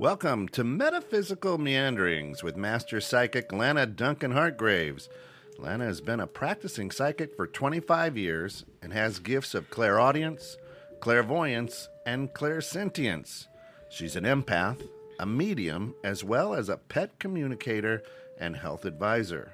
[0.00, 5.10] Welcome to Metaphysical Meanderings with Master Psychic Lana Duncan Hargraves.
[5.58, 10.56] Lana has been a practicing psychic for 25 years and has gifts of clairaudience,
[11.00, 13.48] clairvoyance, and clairsentience.
[13.90, 14.88] She's an empath,
[15.18, 18.02] a medium, as well as a pet communicator
[18.38, 19.52] and health advisor.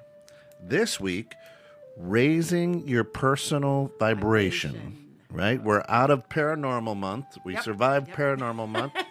[0.62, 1.34] This week,
[1.96, 4.74] raising your personal vibration.
[4.74, 5.02] Vibration.
[5.28, 5.60] Right?
[5.60, 7.26] We're out of paranormal month.
[7.44, 8.16] We Yep, survived yep.
[8.16, 8.92] paranormal month.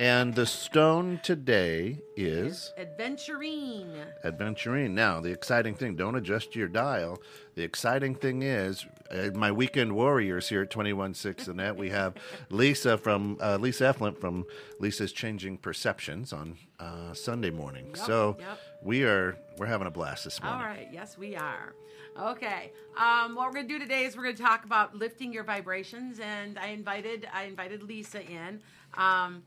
[0.00, 4.06] and the stone today is Adventurine.
[4.24, 4.92] Adventurine.
[4.92, 7.20] Now, the exciting thing, don't adjust your dial.
[7.54, 12.14] The exciting thing is, uh, my weekend warriors here at 216 and that we have
[12.48, 14.46] Lisa from uh, Lisa Eflin from
[14.78, 17.88] Lisa's Changing Perceptions on uh, Sunday morning.
[17.88, 18.58] Yep, so yep.
[18.82, 20.62] we are we're having a blast this morning.
[20.62, 20.88] All right.
[20.90, 21.74] Yes, we are.
[22.18, 22.72] Okay.
[22.96, 26.58] Um, what we're gonna do today is we're gonna talk about lifting your vibrations, and
[26.58, 28.62] I invited I invited Lisa in.
[28.94, 29.42] Um,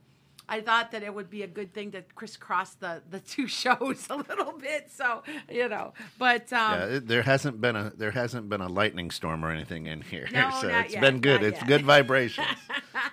[0.50, 4.08] I thought that it would be a good thing to crisscross the the two shows
[4.10, 5.94] a little bit, so you know.
[6.20, 9.52] But um, Yeah, it, there hasn't been a there hasn't been a lightning storm or
[9.52, 11.42] anything in here, No, so not it's yet, been good.
[11.42, 11.68] not It's yet.
[11.68, 12.48] good vibrations.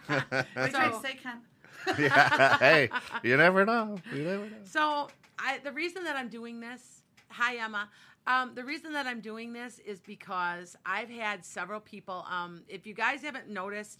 [0.06, 1.40] What are you trying So- to say, Ken?
[1.98, 2.90] yeah, hey,
[3.22, 3.98] you never know.
[4.14, 4.56] You never know.
[4.64, 5.08] So
[5.38, 7.88] I, the reason that I'm doing this, hi Emma.
[8.26, 12.26] Um, the reason that I'm doing this is because I've had several people.
[12.30, 13.98] Um, if you guys haven't noticed,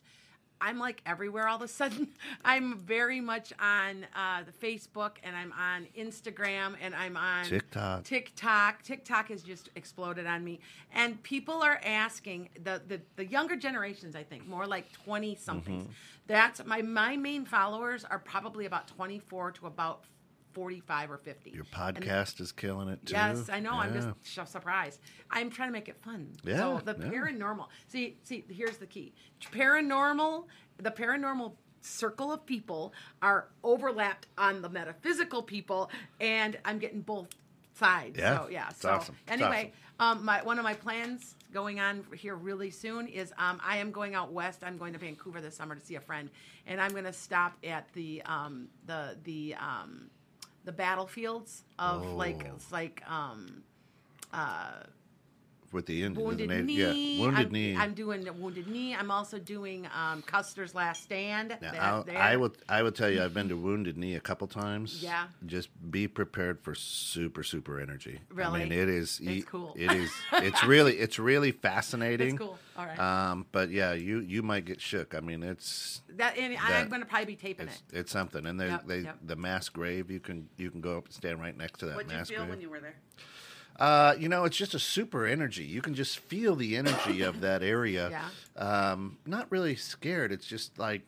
[0.61, 2.09] I'm like everywhere all of a sudden.
[2.45, 8.05] I'm very much on uh, the Facebook and I'm on Instagram and I'm on TikTok.
[8.05, 8.83] TikTok.
[8.83, 10.61] TikTok has just exploded on me,
[10.93, 14.15] and people are asking the the, the younger generations.
[14.15, 15.85] I think more like twenty somethings.
[15.85, 15.93] Mm-hmm.
[16.27, 20.05] That's my my main followers are probably about twenty four to about
[20.53, 21.51] forty five or fifty.
[21.51, 23.15] Your And- podcast is killing it too.
[23.15, 23.73] Yes, I know.
[23.73, 25.01] I'm just sh- surprised.
[25.31, 26.33] I'm trying to make it fun.
[26.45, 27.09] Yeah, So the yeah.
[27.11, 27.67] paranormal.
[27.89, 28.45] See, see.
[28.49, 29.13] Here's the key.
[29.41, 30.45] Paranormal.
[30.79, 31.53] The paranormal
[31.83, 35.91] circle of people are overlapped on the metaphysical people,
[36.21, 37.29] and I'm getting both
[37.75, 38.19] sides.
[38.19, 38.69] Yeah, So yeah.
[38.71, 39.17] it's So awesome.
[39.29, 43.79] Anyway, um, my one of my plans going on here really soon is um, I
[43.79, 44.63] am going out west.
[44.65, 46.31] I'm going to Vancouver this summer to see a friend,
[46.67, 50.11] and I'm going to stop at the um, the the um,
[50.65, 52.55] the battlefields of like Oh.
[52.55, 53.63] it's like um,
[54.33, 54.83] uh,
[55.73, 56.27] with the Indians.
[56.27, 57.17] wounded the knee.
[57.17, 57.77] Yeah, wounded I'm, knee.
[57.77, 58.95] I'm doing the wounded knee.
[58.95, 61.51] I'm also doing um, Custer's Last Stand.
[61.51, 62.19] Now, That- I'll, there.
[62.19, 62.51] I will.
[62.93, 65.03] Tell you, I've been to Wounded Knee a couple times.
[65.03, 65.27] Yeah.
[65.47, 68.19] Just be prepared for super, super energy.
[68.33, 68.63] Really.
[68.63, 69.21] I mean, it is.
[69.23, 69.75] It's cool.
[69.77, 70.11] It is.
[70.33, 70.97] It's really.
[70.99, 72.31] It's really fascinating.
[72.31, 72.59] It's cool.
[72.77, 72.99] All right.
[72.99, 75.15] Um, but yeah, you you might get shook.
[75.15, 77.99] I mean, it's that and that- I'm going to probably be taping it's, it.
[77.99, 78.47] it's something.
[78.47, 79.19] And they Yep, they yep.
[79.25, 80.11] the mass grave.
[80.11, 82.19] You can you can go up and stand right next to that What did you
[82.19, 82.51] mass feel grave.
[82.51, 82.95] when you were there?
[83.81, 85.65] Uh, you know, it's just a super energy.
[85.65, 88.11] You can just feel the energy of that area.
[88.11, 88.63] Yeah.
[88.63, 90.31] Um, not really scared.
[90.33, 91.03] It's just like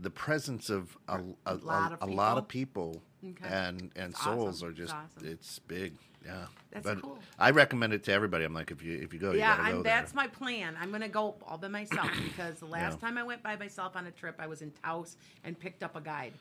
[0.00, 3.46] the presence of a, a, a, lot of a lot of people Okay.
[3.48, 4.68] and and souls awesome.
[4.68, 5.28] are just It's awesome.
[5.32, 5.92] it's big.
[6.24, 6.46] Yeah.
[6.72, 7.18] That's but cool.
[7.38, 8.44] I recommend it to everybody.
[8.44, 10.76] I'm like, if you if you go, you yeah, gotta go that's my plan.
[10.80, 13.06] I'm going to go all by myself because the last Yeah.
[13.08, 15.94] time I went by myself on a trip, I was in Taos and picked up
[15.94, 16.32] a guide.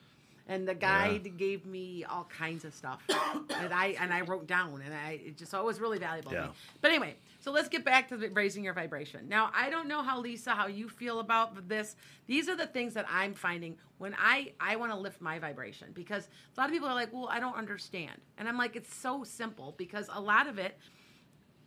[0.51, 4.81] And the guide gave me all kinds of stuff that I and I wrote down,
[4.83, 6.31] and I it just so it was really valuable.
[6.31, 6.47] To Yeah.
[6.47, 6.53] me.
[6.81, 9.29] But anyway, so let's get back to the, raising your vibration.
[9.29, 11.95] Now, I don't know how Lisa, how you feel about this.
[12.27, 15.87] These are the things that I'm finding when I I want to lift my vibration
[15.93, 18.93] because a lot of people are like, well, I don't understand, and I'm like, it's
[18.93, 20.77] so simple because a lot of it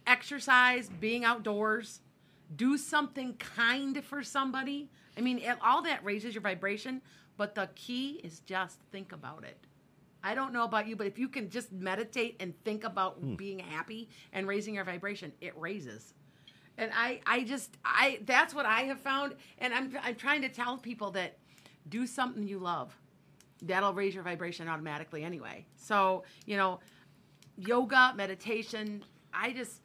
[0.06, 2.00] exercise, being outdoors,
[2.54, 4.90] do something kind for somebody.
[5.16, 7.00] I mean, it, all that raises your vibration,
[7.36, 9.58] but the key is just think about it.
[10.22, 13.34] I don't know about you, but if you can just meditate and think about hmm.
[13.34, 16.14] being happy and raising your vibration, it raises.
[16.78, 19.34] And I, I just, I, that's what I have found.
[19.58, 21.36] And I'm, I'm trying to tell people that
[21.88, 22.96] do something you love.
[23.62, 25.66] That'll raise your vibration automatically anyway.
[25.76, 26.80] So, you know,
[27.56, 29.04] yoga, meditation.
[29.32, 29.83] I just,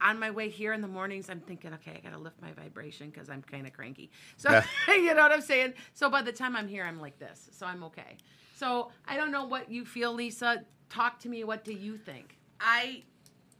[0.00, 2.52] on my way here in the mornings, I'm thinking, okay, I got to lift my
[2.52, 4.10] vibration because I'm kind of cranky.
[4.36, 5.74] So, you know what I'm saying?
[5.94, 7.48] So by the time I'm here, I'm like this.
[7.52, 8.16] So I'm okay.
[8.56, 10.64] So I don't know what you feel, Lisa.
[10.88, 11.44] Talk to me.
[11.44, 12.38] What do you think?
[12.60, 13.02] I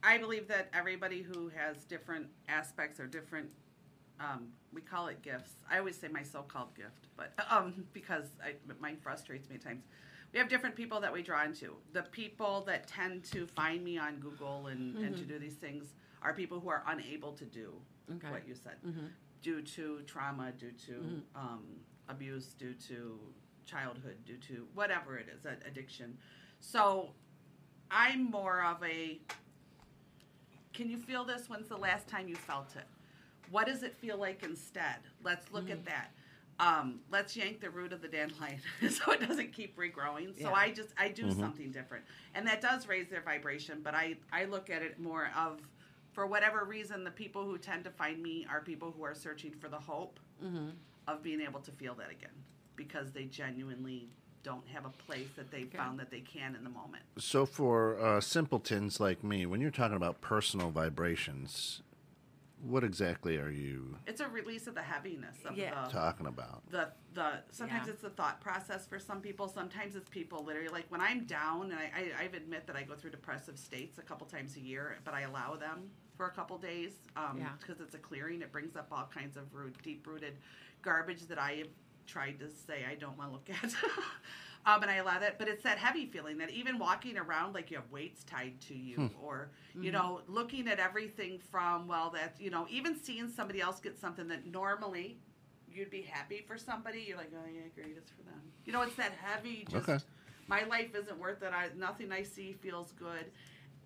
[0.01, 3.49] I believe that everybody who has different aspects or different
[4.19, 5.53] um, we call it gifts.
[5.71, 9.83] I always say my so-called gift, but um, because I, mine frustrates me at times.
[10.33, 11.75] We have different people that we draw into.
[11.93, 15.85] The people that tend to find me on Google and, and to do these things
[16.21, 17.73] are people who are unable to do
[18.11, 18.29] Okay.
[18.31, 18.75] what you said,
[19.43, 21.63] due to trauma, due to um,
[22.07, 23.19] abuse, due to
[23.65, 26.17] childhood, due to whatever it is, addiction.
[26.59, 27.11] So
[27.91, 29.19] I'm more of a
[30.73, 31.49] can you feel this?
[31.49, 32.85] When's the last time you felt it?
[33.51, 34.97] What does it feel like instead?
[35.23, 36.11] Let's look at that.
[36.59, 40.35] um, let's yank the root of the dandelion so it doesn't keep regrowing.
[40.41, 40.53] So Yeah.
[40.53, 42.03] I just I do something different,
[42.35, 43.81] and that does raise their vibration.
[43.83, 45.59] But I I look at it more of
[46.11, 49.53] for whatever reason the people who tend to find me are people who are searching
[49.59, 50.69] for the hope Mm-hmm.
[51.07, 52.31] of being able to feel that again
[52.77, 54.07] because they genuinely
[54.41, 55.77] don't have a place that they Okay.
[55.77, 57.03] found that they can in the moment.
[57.17, 61.81] So for uh, simpletons like me, when you're talking about personal vibrations,
[62.61, 65.85] what exactly are you It's a release of the heaviness of Yeah.
[65.85, 66.69] the talking about?
[66.69, 67.93] the the sometimes Yeah.
[67.93, 71.71] it's the thought process for some people sometimes it's people literally like when i'm down
[71.71, 74.59] and I, I i admit that i go through depressive states a couple times a
[74.59, 77.49] year but i allow them for a couple days um Yeah.
[77.59, 80.37] because it's a clearing it brings up all kinds of root deep rooted
[80.81, 81.69] garbage that i have
[82.05, 83.73] tried to say i don't want to look at
[84.65, 87.71] um and i allow that but it's that heavy feeling that even walking around like
[87.71, 89.49] you have weights tied to you or
[89.81, 93.97] you know looking at everything from well that you know even seeing somebody else get
[93.99, 95.17] something that normally
[95.71, 97.05] you'd be happy for somebody.
[97.07, 98.41] You're like, oh yeah, great, it's for them.
[98.65, 99.65] You know, it's that heavy.
[99.69, 100.03] Just Okay.
[100.47, 101.53] my life isn't worth it.
[101.53, 103.25] I nothing I see feels good,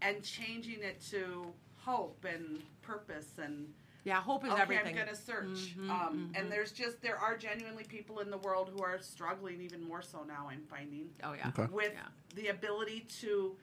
[0.02, 1.46] and changing it to
[1.78, 3.68] hope and purpose and
[4.06, 4.98] Yeah, hope is okay, everything.
[5.00, 5.76] I'm gonna search.
[5.78, 6.40] Mhm, um, mhm.
[6.40, 10.02] And there's just there are genuinely people in the world who are struggling even more
[10.02, 10.48] so now.
[10.50, 11.48] I'm finding oh yeah.
[11.50, 11.66] Okay.
[11.72, 12.02] with Yeah.
[12.36, 13.56] the ability to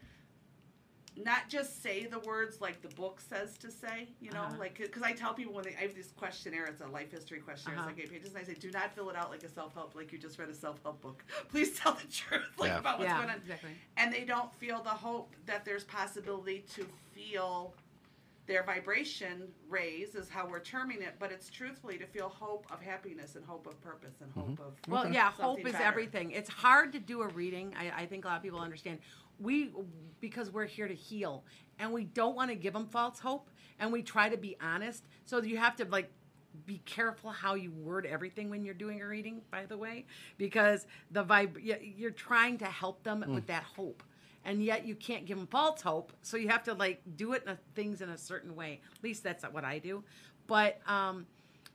[1.16, 4.56] not just say the words like the book says to say, you know, Uh-huh.
[4.58, 7.40] like because I tell people when they, I have this questionnaire, it's a life history
[7.40, 7.90] questionnaire, Uh-huh.
[7.90, 9.74] it's like eight pages, and I say, do not fill it out like a self
[9.74, 11.22] help, like you just read a self help book.
[11.50, 12.78] Please tell the truth, like Yeah.
[12.78, 13.70] about what's yeah, going on, exactly.
[13.98, 17.74] and they don't feel the hope that there's possibility to feel
[18.50, 22.82] their vibration raise is how we're terming it, but it's truthfully to feel hope of
[22.82, 24.62] happiness and hope of purpose and hope mm-hmm.
[24.62, 25.14] of Well, Okay.
[25.14, 25.84] yeah, hope is better.
[25.84, 26.32] everything.
[26.32, 27.72] It's hard to do a reading.
[27.78, 28.98] I, I think a lot of people understand.
[29.38, 29.70] We
[30.18, 31.44] because we're here to heal,
[31.78, 35.04] and we don't want to give them false hope, and we try to be honest.
[35.24, 36.10] So you have to like
[36.66, 39.42] be careful how you word everything when you're doing a reading.
[39.52, 40.06] By the way,
[40.38, 41.56] because the vibe
[41.96, 43.32] you're trying to help them mm.
[43.32, 44.02] with that hope.
[44.44, 47.42] And yet you can't give them false hope, so you have to like do it
[47.44, 48.80] in a, things in a certain way.
[48.96, 50.02] At least that's what I do.
[50.46, 51.26] But um,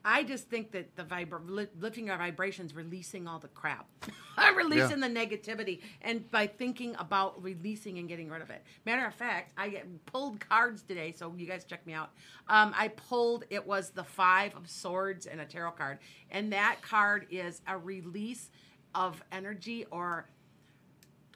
[0.07, 3.87] I just think that the vibra- lifting our vibrations, releasing all the crap,
[4.55, 8.63] releasing the negativity, and by thinking about releasing and getting rid of it.
[8.85, 12.11] Matter of fact, I get pulled cards today, so you guys check me out.
[12.47, 15.97] Um, I pulled it was the five of swords and a tarot card,
[16.29, 18.51] and that card is a release
[18.93, 20.27] of energy or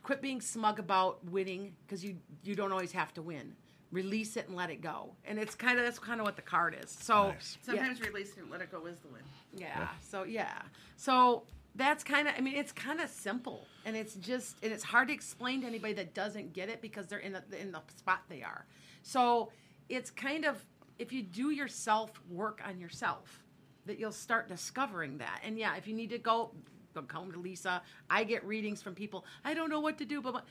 [0.09, 3.56] quit being smug about winning because you you don't always have to win.
[3.91, 6.41] Release it and let it go, and it's kind of that's kind of what the
[6.41, 6.89] card is.
[6.89, 7.59] So Nice.
[7.67, 7.75] yeah.
[7.75, 9.21] Sometimes releasing it, let it go is the win.
[9.56, 9.88] Yeah.
[10.01, 10.63] So yeah.
[10.95, 11.44] So
[11.75, 12.33] that's kind of.
[12.35, 15.67] I mean, it's kind of simple, and it's just, and it's hard to explain to
[15.67, 18.65] anybody that doesn't get it because they're in the in the spot they are.
[19.03, 19.51] So
[19.89, 20.65] it's kind of
[20.97, 23.44] if you do yourself work on yourself,
[23.85, 25.41] that you'll start discovering that.
[25.44, 26.51] And yeah, if you need to go,
[26.94, 27.81] go home to Lisa.
[28.09, 29.25] I get readings from people.
[29.44, 30.33] I don't know what to do, but.
[30.33, 30.45] but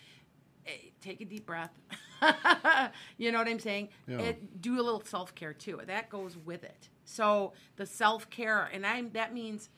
[0.66, 1.72] eh, Take a deep breath.
[3.18, 3.88] you know what I'm saying?
[4.06, 4.18] Yeah.
[4.18, 5.80] It, do a little self care too.
[5.86, 6.88] That goes with it.
[7.04, 9.70] So the self care, and I'm that means,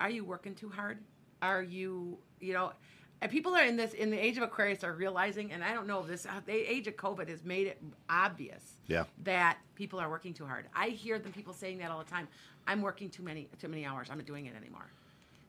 [0.00, 0.98] are you working too hard?
[1.42, 2.72] Are you, you know,
[3.20, 5.86] and people are in this in the age of Aquarius are realizing, and I don't
[5.86, 8.62] know if this the age of COVID has made it obvious.
[8.86, 9.04] Yeah.
[9.24, 10.66] That people are working too hard.
[10.74, 12.28] I hear them people saying that all the time.
[12.66, 14.08] I'm working too many too many hours.
[14.10, 14.90] I'm not doing it anymore.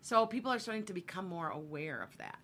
[0.02, 2.40] So people are starting to become more aware of that.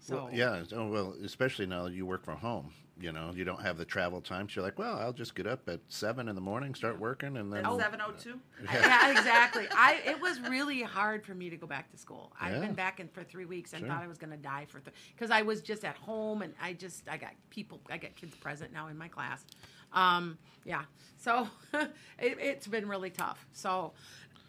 [0.00, 0.62] So Well, yeah.
[0.72, 2.72] Oh, well, especially now that you work from home.
[2.98, 4.48] You know, you don't have the travel time.
[4.48, 7.36] So you're like, well, I'll just get up at seven in the morning, start working,
[7.36, 7.66] and then.
[7.66, 8.40] At 702.
[8.72, 9.66] yeah, exactly.
[9.70, 12.32] I it was really hard for me to go back to school.
[12.40, 12.60] I've Yeah.
[12.60, 13.88] been back in for three weeks and Sure.
[13.88, 14.80] thought I was going to die for
[15.14, 18.34] because I was just at home and I just I got people I got kids
[18.36, 19.44] present now in my class.
[19.92, 20.82] Um, yeah,
[21.18, 23.46] so it, it's been really tough.
[23.52, 23.92] So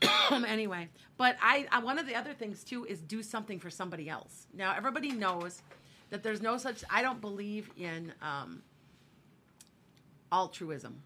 [0.32, 4.10] anyway, but I, I one of the other things too is do something for somebody
[4.10, 4.48] else.
[4.54, 5.62] Now everybody knows
[6.10, 6.84] that there's no such.
[6.90, 8.62] I don't believe in um,
[10.32, 11.02] altruism.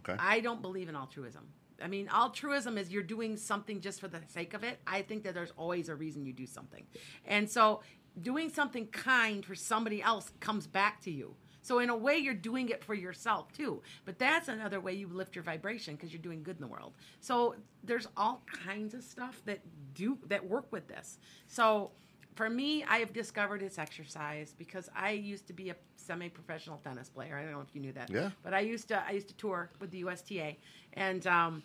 [0.00, 0.16] Okay.
[0.18, 1.46] I don't believe in altruism.
[1.82, 4.78] I mean, altruism is you're doing something just for the sake of it.
[4.86, 6.84] I think that there's always a reason you do something.
[7.24, 7.82] And so
[8.20, 11.34] doing something kind for somebody else comes back to you.
[11.62, 13.82] So in a way you're doing it for yourself too.
[14.04, 16.92] But that's another way you lift your vibration because you're doing good in the world.
[17.20, 19.60] So there's all kinds of stuff that
[19.94, 21.18] do that work with this.
[21.46, 21.92] So
[22.34, 27.08] for me, I have discovered it's exercise because I used to be a semi-professional tennis
[27.08, 27.36] player.
[27.36, 28.10] I don't know if you knew that.
[28.10, 28.30] Yeah.
[28.42, 30.56] But I used to I used to tour with the USTA,
[30.94, 31.62] and um,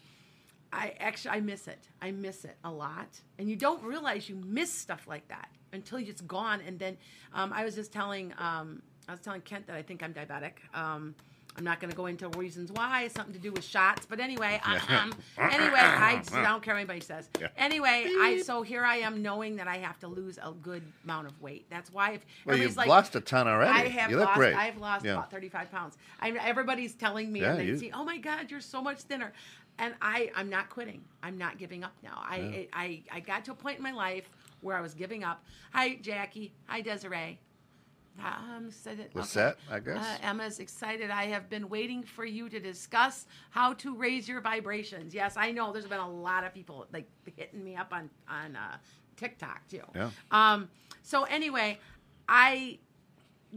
[0.71, 1.87] I actually I miss it.
[2.01, 5.99] I miss it a lot, and you don't realize you miss stuff like that until
[5.99, 6.61] it's gone.
[6.65, 6.97] And then
[7.33, 10.53] um, I was just telling um, I was telling Kent that I think I'm diabetic.
[10.73, 11.15] Um,
[11.57, 13.03] I'm not going to go into reasons why.
[13.03, 14.05] It's something to do with shots.
[14.05, 17.29] But anyway, um, anyway, I, I don't care what anybody says.
[17.39, 17.47] Yeah.
[17.57, 21.27] Anyway, I so here I am knowing that I have to lose a good amount
[21.27, 21.65] of weight.
[21.69, 23.71] That's why if well, you've like, lost a ton already.
[23.71, 24.37] I have you look lost.
[24.37, 24.55] great.
[24.55, 25.13] I've lost Yeah.
[25.13, 25.97] about 35 pounds.
[26.19, 29.01] I, everybody's telling me, Yeah, and they you- see, oh my God, you're so much
[29.01, 29.33] thinner.
[29.79, 31.03] And I, I'm not quitting.
[31.21, 32.17] I'm not giving up now.
[32.17, 34.27] I, I, I got to a point in my life
[34.61, 35.43] where I was giving up.
[35.73, 36.51] Hi, Jackie.
[36.65, 37.37] Hi, Desiree.
[38.23, 39.09] I'm excited.
[39.13, 39.97] Lisette, I guess.
[39.97, 41.09] Uh, Emma's excited.
[41.09, 45.13] I have been waiting for you to discuss how to raise your vibrations.
[45.13, 45.71] Yes, I know.
[45.71, 48.77] There's been a lot of people like hitting me up on on uh,
[49.15, 49.83] TikTok too.
[49.95, 50.09] Yeah.
[50.31, 50.69] Um.
[51.03, 51.79] So anyway,
[52.27, 52.79] I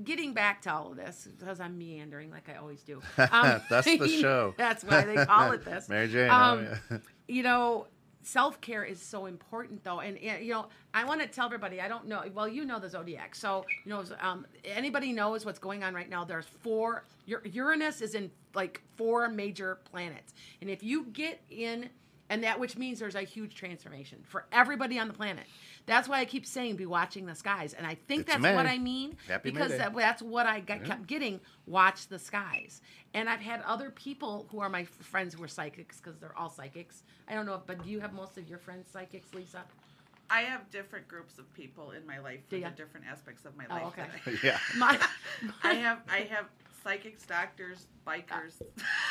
[0.05, 3.03] getting back to all of this because I'm meandering like I always do.
[3.33, 4.55] Um, That's the show.
[4.57, 5.89] That's why they call it this.
[5.89, 6.31] Mary Jane.
[6.31, 6.99] Um, oh, yeah.
[7.29, 7.87] you know
[8.23, 11.89] self care is so important though and, you know i want to tell everybody i
[11.89, 15.83] don't know well you know the zodiac so you know um, anybody knows what's going
[15.83, 20.83] on right now there's four Ur- uranus is in like four major planets and if
[20.83, 21.89] you get in
[22.29, 25.45] and that which means there's a huge transformation for everybody on the planet
[25.87, 28.55] that's why i keep saying be watching the skies and i think It's that's May.
[28.55, 32.81] what i mean Happy because that, that's what i got, kept getting watch the skies
[33.15, 36.51] and i've had other people who are my friends who are psychics because they're all
[36.51, 39.63] psychics i don't know if but do you have most of your friends psychics lisa
[40.33, 43.57] I have different groups of people in my life for Do the different aspects of
[43.57, 43.87] my Oh, life.
[43.87, 44.07] okay.
[44.27, 44.59] that yeah.
[44.79, 44.97] my,
[45.65, 46.45] I, I have I have
[46.85, 48.63] psychics, doctors, bikers.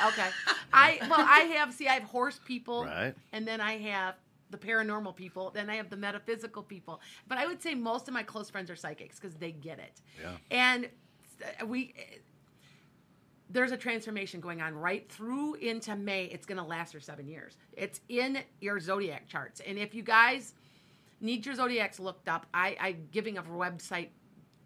[0.02, 0.30] Uh, okay
[0.72, 3.14] i well i have see i have horse people Right.
[3.34, 4.16] and then i have
[4.50, 8.14] the paranormal people then i have the metaphysical people but i would say most of
[8.14, 10.32] my close friends are psychics because they get it Yeah.
[10.52, 10.90] and
[11.62, 11.94] uh, we
[13.52, 16.26] there's a transformation going on right through into May.
[16.26, 17.58] It's going to last for seven years.
[17.74, 19.60] It's in your zodiac charts.
[19.66, 20.54] And if you guys
[21.20, 24.10] need your zodiacs looked up, I, I'm giving a website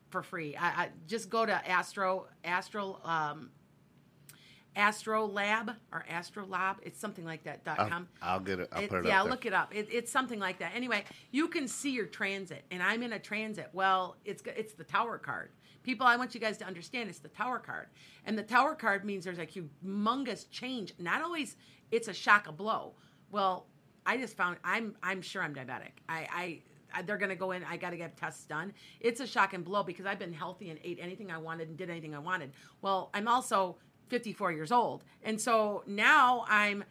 [0.10, 0.58] for free.
[0.58, 3.52] I, I just go to Astro Astro um,
[4.76, 6.78] Astro Lab or Astrolab.
[6.82, 7.64] It's something like that.
[7.64, 8.08] dot I'll, com.
[8.22, 8.70] I'll get it.
[8.72, 9.74] I'll It- it yeah, look it up.
[9.74, 10.72] It, it's something like that.
[10.76, 13.70] Anyway, you can see your transit, and I'm in a transit.
[13.74, 15.52] Well, it's it's the Tower card.
[15.84, 17.88] People, I want you guys to understand it's the Tower card,
[18.26, 20.94] and the Tower card means there's a humongous change.
[20.98, 21.56] Not always
[21.92, 22.94] it's a shock, a blow.
[23.32, 23.68] Well,
[24.06, 25.92] I just found I'm I'm sure I'm diabetic.
[26.10, 26.28] I.
[26.32, 26.60] I
[26.96, 27.64] I- they're going to go in.
[27.64, 28.72] I got to get tests done.
[29.00, 31.76] It's a shock and blow because I've been healthy and ate anything I wanted and
[31.76, 32.52] did anything I wanted.
[32.84, 33.78] Well, I'm also
[34.10, 35.04] 54 years old.
[35.24, 36.84] And so now I'm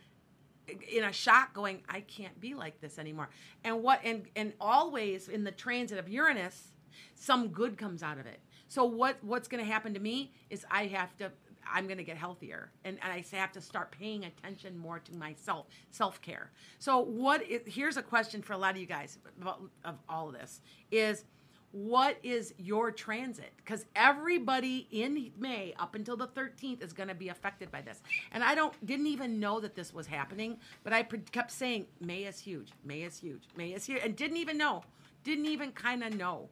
[0.90, 3.28] in a shock going i can't be like this anymore.
[3.64, 6.68] And what and and always in the transit of uranus
[7.14, 8.40] some good comes out of it.
[8.68, 11.30] So what what's going to happen to me is i have to
[11.70, 15.14] i'm going to get healthier and, and i have to start paying attention more to
[15.16, 16.50] myself self-care.
[16.78, 20.28] So what is, here's a question for a lot of you guys about, of all
[20.28, 21.24] of this is
[21.72, 27.14] what is your transit because everybody in may up until the 13th is going to
[27.14, 28.02] be affected by this
[28.32, 32.24] and i don't didn't even know that this was happening but i kept saying may
[32.24, 34.82] is huge may is huge may is here and didn't even know
[35.24, 36.46] didn't even kind of know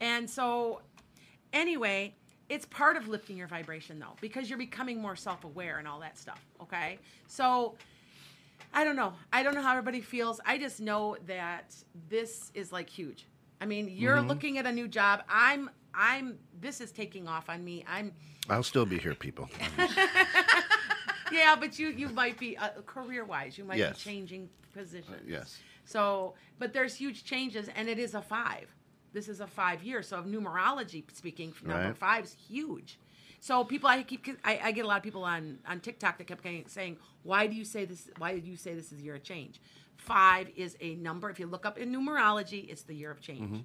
[0.00, 0.82] and so
[1.54, 2.14] anyway
[2.50, 6.18] it's part of lifting your vibration though because you're becoming more self-aware and all that
[6.18, 7.74] stuff okay so
[8.74, 9.14] I don't know.
[9.32, 10.38] I don't know how everybody feels.
[10.44, 11.74] I just know that
[12.10, 13.26] this is like huge.
[13.60, 14.28] I mean, you're Mm-hmm.
[14.28, 15.22] looking at a new job.
[15.28, 17.84] I'm I'm this is taking off on me.
[17.88, 18.12] I'm
[18.50, 19.48] I'll still be here, people.
[21.32, 24.02] yeah, but you you might be uh, career-wise, you might Yes.
[24.04, 25.22] be changing positions.
[25.26, 25.58] yes.
[25.84, 28.66] So, but there's huge changes and it is a 5.
[29.12, 30.02] This is a 5 year.
[30.02, 31.96] So, of numerology speaking, number Right.
[31.96, 32.98] 5 is huge.
[33.40, 36.26] So people, I keep, I, I get a lot of people on on TikTok that
[36.26, 38.10] kept saying, "Why do you say this?
[38.18, 39.60] Why did you say this is of change?"
[40.10, 41.28] Five is a number.
[41.30, 43.40] If you look up in numerology, it's the year of change.
[43.42, 43.60] Mm-hmm.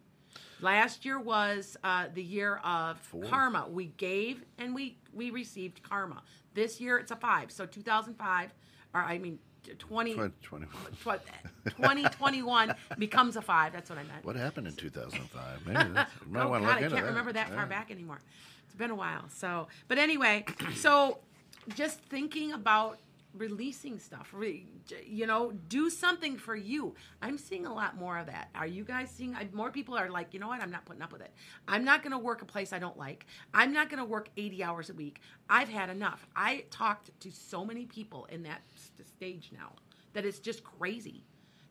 [0.65, 2.97] Last year was uh, the year of
[3.29, 3.67] karma.
[3.69, 6.23] We gave and we we received karma.
[6.55, 7.51] This year it's a five.
[7.51, 8.53] So 2005,
[8.95, 9.37] or I mean
[9.77, 11.05] 20, Twen- 20 tw-
[11.65, 13.71] 2021 becomes a five.
[13.71, 14.25] That's what I meant.
[14.25, 15.67] What happened in 2005?
[15.67, 15.93] Maybe you
[16.31, 17.03] might oh want God, to look I can't that.
[17.05, 17.65] remember that far Yeah.
[17.65, 18.19] back anymore.
[18.65, 19.25] It's been a while.
[19.29, 20.45] So, but anyway,
[20.75, 21.19] so
[21.75, 22.97] just thinking about
[23.33, 24.65] releasing stuff, re,
[25.05, 26.95] you know, do something for you.
[27.21, 28.49] I'm seeing a lot more of that.
[28.55, 29.35] Are you guys seeing?
[29.35, 30.61] I- More people are like, you know what?
[30.61, 31.31] I'm not putting up with it.
[31.67, 33.25] I'm not going to work a place I don't like.
[33.53, 35.21] I'm not going to work 80 hours a week.
[35.49, 36.27] I've had enough.
[36.35, 39.73] I talked to so many people in that st- stage now
[40.13, 41.23] that it's just crazy.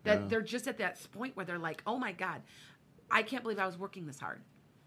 [0.05, 0.27] That Yeah.
[0.29, 2.41] they're just at that point where they're like, oh my God,
[3.11, 4.41] I can't believe I was working this hard.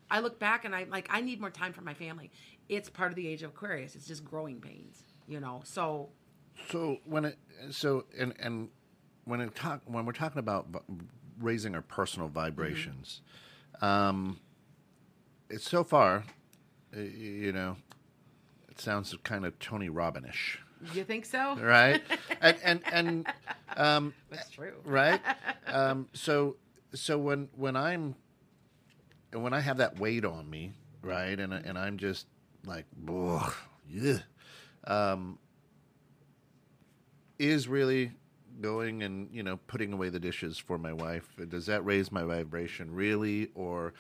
[0.10, 2.32] I look back and I'm like, I need more time for my family.
[2.70, 3.96] It's part of the age of Aquarius.
[3.96, 5.62] It's just growing pains, you know.
[5.66, 6.10] So
[6.72, 7.38] So when it
[7.72, 8.70] so and and
[9.26, 10.68] when it talk when we're talking about
[11.40, 13.22] raising our personal vibrations,
[13.82, 14.40] um,
[15.50, 16.24] it's so far,
[16.96, 17.78] you know,
[18.70, 20.60] It sounds kind of Tony Robbinish,
[20.94, 21.56] You think so?
[21.62, 22.02] right?
[22.42, 23.28] and and and
[23.78, 24.74] um, That's true.
[24.86, 25.22] right?
[25.66, 26.58] Um, so
[26.94, 28.16] so when when I'm
[29.32, 32.28] and when I have that weight on me, right, and and I'm just
[32.66, 32.86] like,
[33.90, 34.20] yeah,
[34.86, 35.40] um,
[37.44, 38.12] is really
[38.62, 41.28] going and you know putting away the dishes for my wife.
[41.50, 43.94] Does that raise my vibration really, or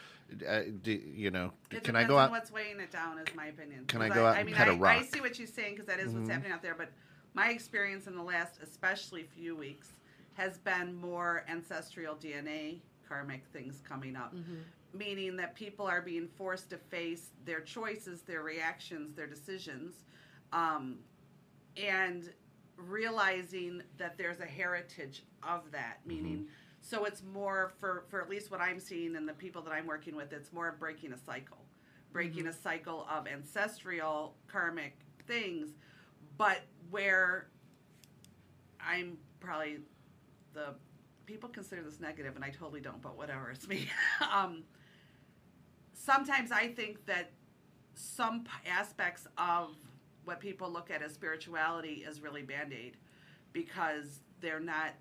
[0.47, 2.31] uh, do, you know, It can I depends go on out?
[2.31, 3.85] what's weighing it down, is my opinion.
[3.88, 5.03] Can i go out I and mean, pet a I, I rock?
[5.05, 6.19] see what you're saying because that is Mm-hmm.
[6.19, 6.75] what's happening out there.
[6.75, 6.89] But
[7.33, 9.89] my experience in the last, especially few weeks,
[10.35, 14.35] has been more ancestral DNA karmic things coming up.
[14.35, 14.55] Mm-hmm.
[14.97, 19.95] Meaning that people are being forced to face their choices, their reactions, their decisions,
[20.51, 20.97] um,
[21.77, 22.31] and
[22.89, 25.99] realizing that there's a heritage of that.
[26.05, 26.47] Meaning,
[26.81, 29.87] so it's more for for at least what I'm seeing and the people that I'm
[29.87, 30.33] working with.
[30.33, 31.65] It's more of breaking a cycle,
[32.11, 34.97] breaking a cycle of ancestral karmic
[35.27, 35.69] things,
[36.37, 37.47] but where
[38.79, 39.77] I'm probably
[40.53, 40.75] the
[41.25, 43.01] people consider this negative, and I totally don't.
[43.01, 43.87] But whatever, it's me.
[44.33, 44.63] um,
[45.93, 47.31] sometimes I think that
[47.95, 49.75] some p- aspects of
[50.25, 52.97] what people look at as spirituality is really band aid
[53.51, 54.93] because they're not.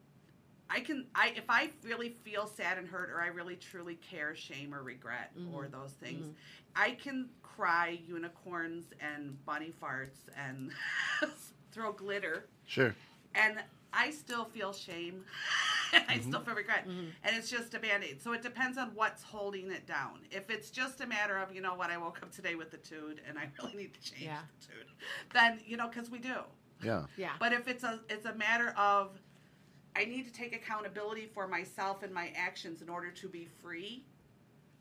[0.71, 4.35] I can I if I really feel sad and hurt or I really truly care
[4.35, 5.55] shame or regret mm-hmm.
[5.55, 6.33] or those things, mm-hmm.
[6.75, 10.71] I can cry unicorns and bunny farts and
[11.73, 12.95] throw glitter Sure.
[13.35, 13.59] and
[13.93, 15.25] I still feel shame.
[15.93, 16.29] I mm-hmm.
[16.29, 16.89] still feel regret.
[16.89, 17.07] Mm-hmm.
[17.25, 18.23] And it's just a band aid.
[18.23, 20.21] So it depends on what's holding it down.
[20.31, 22.79] If it's just a matter of, you know what, I woke up today with the
[22.79, 24.41] tude and I really need to change Yeah.
[24.61, 24.87] the tude,
[25.33, 26.37] then, you know, because we do.
[26.83, 27.05] Yeah.
[27.17, 27.33] Yeah.
[27.39, 29.21] But if it's a it's a matter of
[29.95, 34.05] I need to take accountability for myself and my actions in order to be free,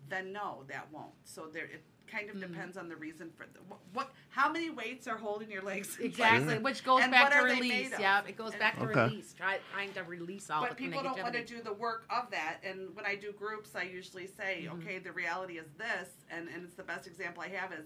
[0.10, 1.12] then no, that won't.
[1.26, 4.70] So there it kind of depends on the reason for the, what, what how many
[4.70, 6.32] weights are holding your legs in place?
[6.42, 7.92] Exactly, which goes And back to release.
[8.00, 9.04] Yeah, it goes back to Okay.
[9.06, 9.34] release.
[9.34, 12.30] Try, trying to release all but the people don't want to do the work of
[12.32, 14.80] that and when i do groups i usually say Mm-hmm.
[14.82, 17.86] okay the reality is this and, and it's the best example i have is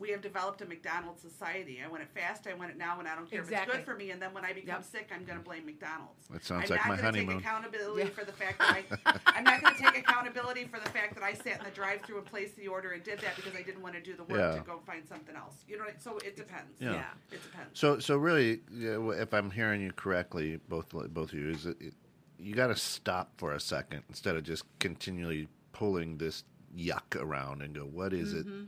[0.00, 3.06] we have developed a mcdonald's society i want it fast i want it now and
[3.06, 4.84] i don't care if it's good for me and then when i become Yep.
[4.84, 8.02] sick i'm going to blame mcdonald's That sounds I'm like not my gonna take accountability
[8.02, 8.08] Yeah.
[8.08, 8.70] for the fact that
[9.06, 11.70] I, I'm not going to take accountability for the fact that I sat in the
[11.70, 14.24] drive-through and placed the order and did that because I didn't want to do the
[14.24, 14.54] work Yeah.
[14.56, 15.64] to go find something else.
[15.68, 16.80] You know, so it depends.
[16.80, 16.92] Yeah.
[16.92, 17.04] Yeah.
[17.32, 17.78] it depends.
[17.78, 21.94] So, so really, if I'm hearing you correctly, both both of you, is it, it,
[22.38, 26.44] you got to stop for a second instead of just continually pulling this
[26.76, 28.46] yuck around and go, what is it?
[28.46, 28.64] Mm-hmm.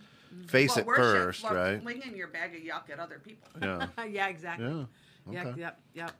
[0.48, 1.82] Face Well, it first, well, right?
[1.82, 3.48] Flinging your bag of yuck at other people.
[3.60, 4.66] Yeah, yeah, exactly.
[4.66, 4.84] yeah.
[5.32, 5.60] Yep, Okay.
[5.60, 6.12] yep, yep.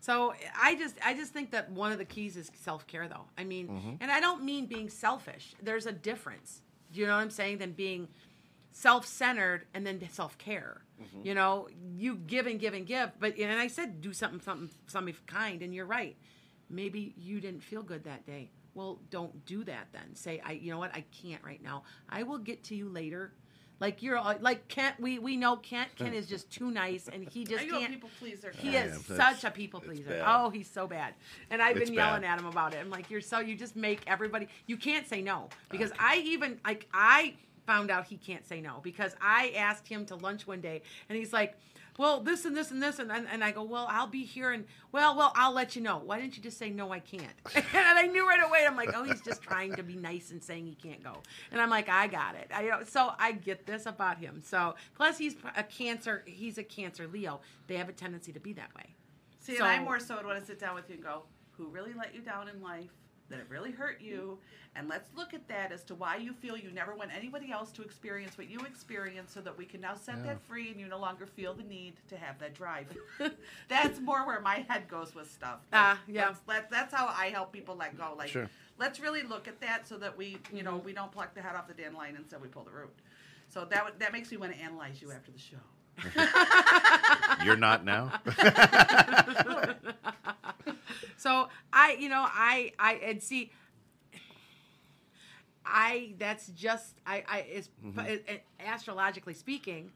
[0.00, 3.24] So I just I just think that one of the keys is self care though.
[3.36, 3.94] I mean, Mm-hmm.
[4.00, 5.54] and I don't mean being selfish.
[5.62, 6.62] There's a difference.
[6.92, 7.58] Do you know what I'm saying?
[7.58, 8.08] Than being
[8.72, 10.82] self centered and then self care.
[11.02, 11.26] Mm-hmm.
[11.26, 14.70] You know, you give and give and give, but and I said do something something
[14.86, 16.16] something kind, and you're right.
[16.68, 18.50] Maybe you didn't feel good that day.
[18.74, 20.14] Well, don't do that then.
[20.14, 21.82] Say I you know what I can't right now.
[22.08, 23.32] I will get to you later.
[23.80, 25.00] Like you're all- like Kent.
[25.00, 25.96] We we know Kent.
[25.96, 27.90] Kent is just too nice, and he just Are you can't.
[27.92, 28.52] people pleaser?
[28.56, 29.04] He I is am.
[29.16, 30.10] That's- such a people it's pleaser.
[30.10, 30.22] bad.
[30.26, 31.14] Oh, he's so bad.
[31.50, 32.32] And I've It's been yelling bad.
[32.34, 32.78] at him about it.
[32.78, 35.48] I'm like, you're so you just make everybody you can't say no.
[35.50, 37.34] Ah, because I even like I
[37.66, 41.16] found out he can't say no because I asked him to lunch one day and
[41.16, 41.56] he's like,
[41.98, 44.50] Well, this and this and this and and, and I go, Well, I'll be here
[44.52, 45.98] and well, well, I'll let you know.
[45.98, 47.24] Why didn't you just say no I can't?
[47.54, 48.64] and I knew right away.
[48.66, 51.22] I'm like, Oh, he's just trying to be nice and saying he can't go.
[51.52, 52.50] And I'm like, I got it.
[52.54, 54.42] I you know, so I get this about him.
[54.44, 57.40] So plus he's a cancer he's a cancer Leo.
[57.66, 58.94] They have a tendency to be that way.
[59.40, 61.22] See, So- and I more so would want to sit down with you and go,
[61.52, 62.90] who really let you down in life?
[63.30, 64.38] That it really hurt you,
[64.74, 67.70] and let's look at that as to why you feel you never want anybody else
[67.72, 70.22] to experience what you experienced, so that we can now set Yeah.
[70.24, 72.86] that free, and you no longer feel the need to have that drive.
[73.68, 75.60] that's more where my head goes with stuff.
[75.72, 76.26] Ah, yeah.
[76.26, 78.14] Let's- let- that's how I help people let go.
[78.18, 78.50] Like, Sure.
[78.78, 81.54] let's really look at that, so that we, you know, we don't pluck the head
[81.54, 82.92] off the dandelion, instead we pull the root.
[83.48, 85.56] So that would- that makes me want to analyze you after the show.
[87.44, 88.10] You're not now.
[91.20, 93.52] So I, you know, I, I, and see,
[95.66, 98.00] I, that's just, I, I, is mm-hmm.
[98.00, 99.90] it, it- astrologically speaking,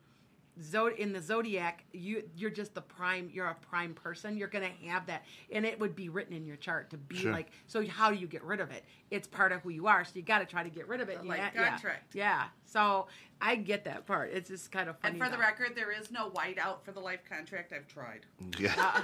[0.61, 4.37] zod in the zodiac, you, you're just the prime, you're a prime person.
[4.37, 7.33] You're gonna have that, and it would be written in your chart to be Sure.
[7.33, 7.51] like.
[7.67, 8.85] So how do you get rid of it?
[9.11, 10.05] It's part of who you are.
[10.05, 11.25] So you got to try to get rid of it.
[11.25, 11.79] Like yeah, yeah.
[12.13, 12.45] Yeah.
[12.67, 13.07] So
[13.41, 14.31] I get that part.
[14.33, 15.19] It's just kind of funny.
[15.19, 17.73] And for the record, there is no whiteout for the life contract.
[17.73, 18.27] I've tried.
[18.59, 18.75] Yeah.
[18.79, 19.01] Uh,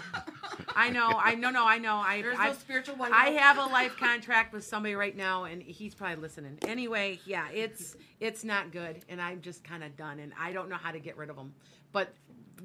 [0.75, 1.97] I know, I know, no, I know.
[1.97, 3.13] I, There's I, no spiritual whiteout.
[3.13, 6.59] I have a life contract with somebody right now, and he's probably listening.
[6.67, 10.69] Anyway, yeah, it's it's not good, and I'm just kind of done, and I don't
[10.69, 11.53] know how to get rid of them.
[11.93, 12.15] But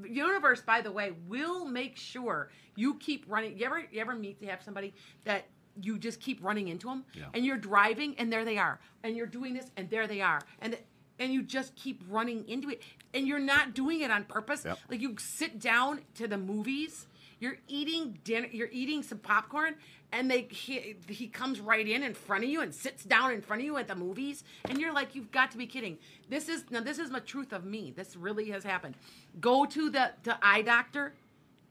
[0.06, 3.58] universe, by the way, will make sure you keep running.
[3.58, 4.94] You ever you ever meet to have somebody
[5.26, 5.46] that
[5.82, 7.26] you just keep running into them, Yeah.
[7.34, 10.42] and you're driving, and there they are, and you're doing this, and there they are,
[10.62, 10.78] and.
[11.20, 12.82] And you just keep running into it,
[13.14, 14.66] and you're not doing it on purpose.
[14.66, 14.80] Yep.
[14.90, 17.08] Like you sit down to the movies,
[17.40, 19.76] you're eating dinner, you're eating some popcorn,
[20.12, 23.42] and they he, he comes right in in front of you and sits down in
[23.42, 25.98] front of you at the movies, and you're like, you've got to be kidding.
[26.30, 27.94] This is now this is the truth of me.
[27.96, 28.96] This really has happened.
[29.40, 31.14] Go to the the eye doctor,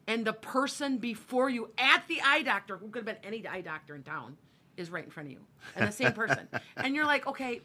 [0.07, 3.63] and the person before you at the eye doctor, who could have been any eye
[3.63, 4.37] doctor in town,
[4.77, 5.41] is right in front of you,
[5.75, 7.63] and the same person, and you're like, okay.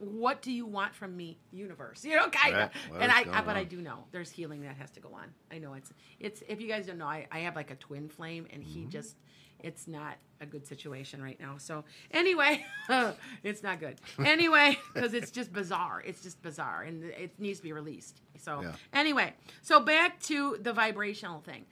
[0.00, 2.04] What do you want from me, universe?
[2.04, 2.70] You know, kind of.
[2.90, 3.02] Right.
[3.02, 5.28] And I, I, going but I do know there's healing that has to go on.
[5.52, 6.42] I know it's, it's.
[6.48, 8.88] If you guys don't know, I, I have like a twin flame, and he Mm-hmm.
[8.90, 9.16] just,
[9.62, 11.56] it's not a good situation right now.
[11.58, 12.64] So anyway,
[13.42, 14.00] it's not good.
[14.24, 16.02] Anyway, because it's just bizarre.
[16.06, 18.22] It's just bizarre, and it needs to be released.
[18.38, 18.72] So Yeah.
[18.94, 21.66] anyway, so back to the vibrational thing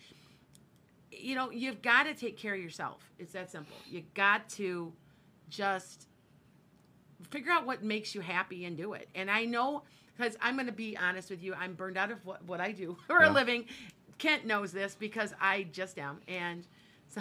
[1.11, 3.11] you know, you've got to take care of yourself.
[3.19, 3.77] It's that simple.
[3.87, 4.93] You got to
[5.49, 6.08] just
[7.31, 9.09] figure out what makes you happy and do it.
[9.15, 9.83] And I know,
[10.17, 12.73] because I'm going to be honest with you, I'm burned out of what, what I
[12.73, 13.31] do for Yeah.
[13.31, 13.67] a living.
[14.19, 16.21] Kent knows this because I just am.
[16.27, 16.67] And
[17.09, 17.21] so,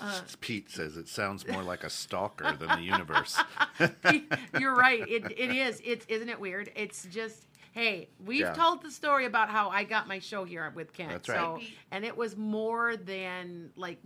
[0.00, 3.40] uh, As Pete says it sounds more like a stalker than the universe.
[4.58, 5.00] You're right.
[5.08, 5.80] It, it is.
[5.84, 6.70] It's isn't it weird?
[6.76, 8.52] It's just hey, we've Yeah.
[8.54, 11.10] told the story about how I got my show here with Kent.
[11.10, 11.36] That's right.
[11.36, 11.60] So,
[11.92, 13.98] and it was more than like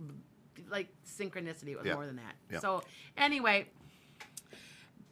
[0.69, 1.69] like synchronicity.
[1.69, 1.95] It was Yeah.
[1.95, 2.61] more than that.
[2.61, 2.83] So
[3.17, 3.67] anyway,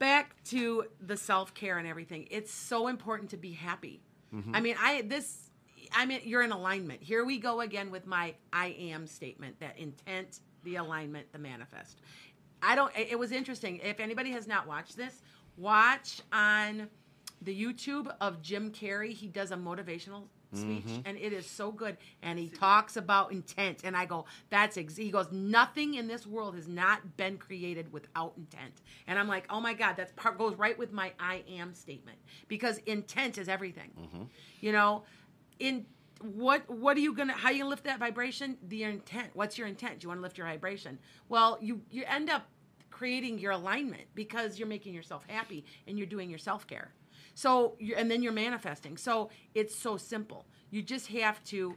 [0.02, 2.28] back to the self care and everything.
[2.32, 4.02] It's so important to be happy.
[4.36, 4.56] Mm-hmm.
[4.56, 5.52] I mean, I this.
[5.94, 7.02] I mean, you're in alignment.
[7.02, 12.02] Here we go again with my I am statement that intent, the alignment, the manifest.
[12.62, 13.80] I don't, it it was interesting.
[13.84, 15.22] If anybody has not watched this,
[15.56, 16.90] watch on
[17.44, 19.14] the YouTube of Jim Carrey.
[19.14, 21.02] He does a motivational speech mm-hmm.
[21.06, 21.98] and it is so good.
[22.22, 23.82] And he talks about intent.
[23.84, 24.98] And I go, that's, ex-.
[24.98, 28.82] he goes, nothing in this world has not been created without intent.
[29.08, 32.18] And I'm like, oh my God, that part goes right with my I am statement
[32.48, 33.92] because intent is everything.
[34.00, 34.24] Mm-hmm.
[34.60, 35.04] You know,
[35.60, 35.86] in
[36.22, 39.68] what what are you gonna how you gonna lift that vibration the intent what's your
[39.68, 42.48] intent do you want to lift your vibration well you you end up
[42.92, 46.94] creating your alignment because you're making yourself happy and you're doing your self-care
[47.42, 48.98] so you and then you're manifesting.
[48.98, 50.46] So it's so simple.
[50.70, 51.76] You just have to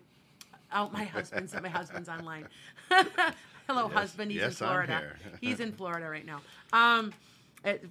[0.72, 2.46] oh my husband husband's my husband's online.
[3.66, 5.12] Hello husband he's yes, in I'm florida.
[5.40, 6.42] he's in florida right now.
[6.72, 7.12] Um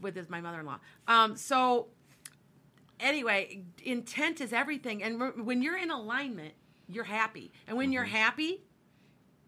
[0.02, 0.80] with his my mother-in-law.
[1.08, 1.88] Um so
[3.00, 5.02] anyway, intent is everything.
[5.02, 6.54] And when you're in alignment,
[6.88, 7.52] you're happy.
[7.68, 8.62] And when you're happy,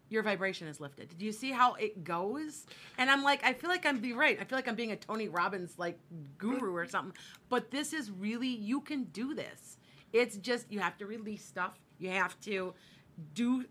[0.08, 1.16] your vibration is lifted.
[1.18, 2.66] Do you see how it goes?
[2.98, 4.38] And I'm like, I feel like I'm be right.
[4.40, 5.98] I feel like I'm being a Tony Robbins like
[6.38, 7.16] guru or something.
[7.48, 9.78] But this is really you can do this.
[10.12, 11.78] It's just you have to release stuff.
[11.98, 12.74] You have to
[13.34, 13.64] do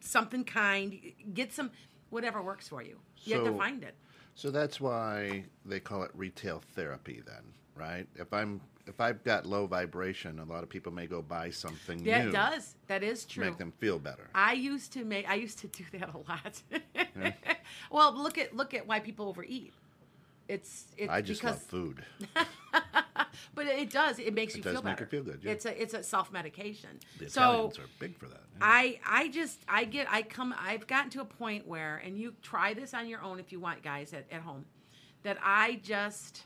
[0.00, 1.00] something kind.
[1.32, 1.70] Get some
[2.10, 3.00] whatever works for you.
[3.24, 3.96] You have to find it.
[4.34, 7.44] So that's why they call it retail therapy then,
[7.76, 8.06] right?
[8.16, 12.04] If I'm if I've got low vibration, a lot of people may go buy something
[12.04, 12.74] Yeah, new it does.
[12.86, 13.44] That is true.
[13.44, 14.28] make them feel better.
[14.34, 15.28] I used to make.
[15.28, 16.62] I used to do that a lot.
[17.90, 19.72] well, look at look at why people overeat.
[20.46, 22.04] It's it's I just because, love food.
[23.54, 24.18] but it does.
[24.18, 25.04] It makes It you does feel make better.
[25.04, 25.52] it feel good, yeah.
[25.52, 26.90] It's a it's a self medication.
[27.18, 28.42] The So Italians are big for that.
[28.52, 28.58] yeah.
[28.60, 32.34] I I just I get I come I've gotten to a point where and you
[32.42, 34.66] try this on your own if you want guys at, at home
[35.22, 36.42] that I just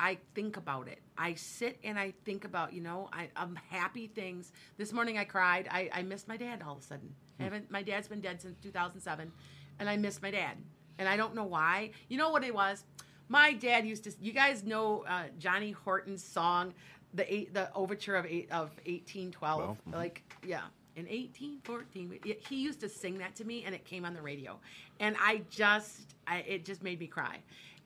[0.00, 0.98] I think about it.
[1.18, 4.52] I sit and I think about, you know, I, I'm happy things.
[4.76, 5.68] This morning I cried.
[5.70, 7.14] I, I missed my dad all of a sudden.
[7.40, 9.30] I haven't my dad's been dead since 2007
[9.78, 10.56] and I missed my dad.
[10.98, 11.90] And I don't know why.
[12.08, 12.84] You know what it was?
[13.28, 16.72] My dad used to you guys know uh, Johnny Horton's song
[17.14, 19.94] the eight, the overture of eight, of 1812 Well, mhm.
[19.94, 20.62] like yeah
[20.96, 24.58] in 1814 he used to sing that to me and it came on the radio
[25.00, 27.38] and i just I, it just made me cry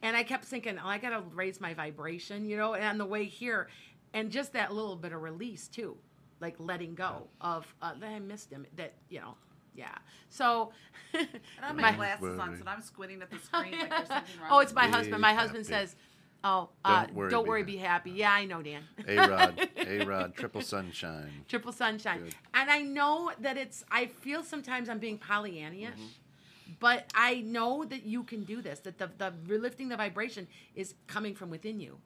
[0.02, 3.04] and i kept thinking oh i gotta raise my vibration you know and on the
[3.06, 3.68] way here
[4.14, 5.96] and just that little bit of release too
[6.40, 9.34] like letting go of uh, that i missed him that you know
[9.74, 9.94] yeah
[10.30, 10.72] so
[11.14, 11.26] And
[11.62, 14.34] I have my, My- glasses on, so I'm squinting at the screen like there's something
[14.40, 14.48] wrong.
[14.50, 15.86] oh it's my Be husband my husband happy.
[15.86, 15.96] says
[16.42, 17.72] oh uh, Don't worry, don't be worry happy.
[17.72, 21.44] be happy yeah i know dan A Rod, A Rod, triple sunshine.
[21.48, 22.20] triple sunshine.
[22.24, 22.34] Good.
[22.54, 23.84] And I know that it's.
[23.90, 26.02] I feel sometimes I'm being Pollyannish, Mm-hmm.
[26.78, 28.80] But I know that you can do this.
[28.80, 31.98] That the the lifting the vibration is coming from within you.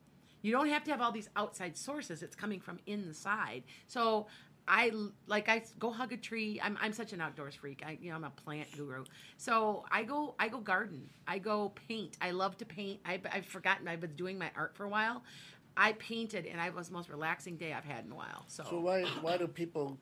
[0.43, 2.23] You don't have to have all these outside sources.
[2.23, 3.65] It's coming from inside.
[3.87, 4.27] So
[4.67, 4.93] I
[5.27, 6.61] like I go hug a tree.
[6.63, 7.83] I'm I'm such an outdoors freak.
[7.87, 9.05] I you know I'm a plant guru.
[9.37, 11.09] So I go I go garden.
[11.27, 12.17] I go paint.
[12.21, 13.01] I love to paint.
[13.05, 13.89] I, I've forgotten.
[13.89, 15.23] I've been doing my art for a while.
[15.77, 18.45] I painted and I was the most relaxing day I've had in a while.
[18.47, 19.99] So, So why why do people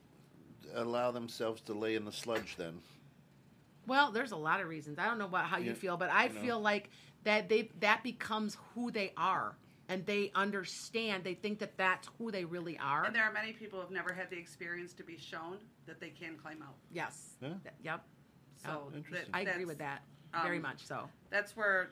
[0.75, 2.81] allow themselves to lay in the sludge then?
[3.87, 4.99] Well, there's a lot of reasons.
[4.99, 6.40] I don't know about how you Yeah, feel, but I you know.
[6.40, 6.90] feel like
[7.25, 9.57] that they that becomes who they are
[9.88, 11.25] and they understand.
[11.25, 13.05] They think that that's who they really are.
[13.05, 16.01] And there are many people who have never had the experience to be shown that
[16.01, 16.75] they can climb out.
[16.92, 17.35] yes.
[17.40, 17.49] Yeah.
[17.62, 18.05] Th- Yep.
[18.64, 19.31] So Oh, interesting.
[19.35, 20.03] I agree with that.
[20.42, 21.09] Very um, much so.
[21.31, 21.90] That's where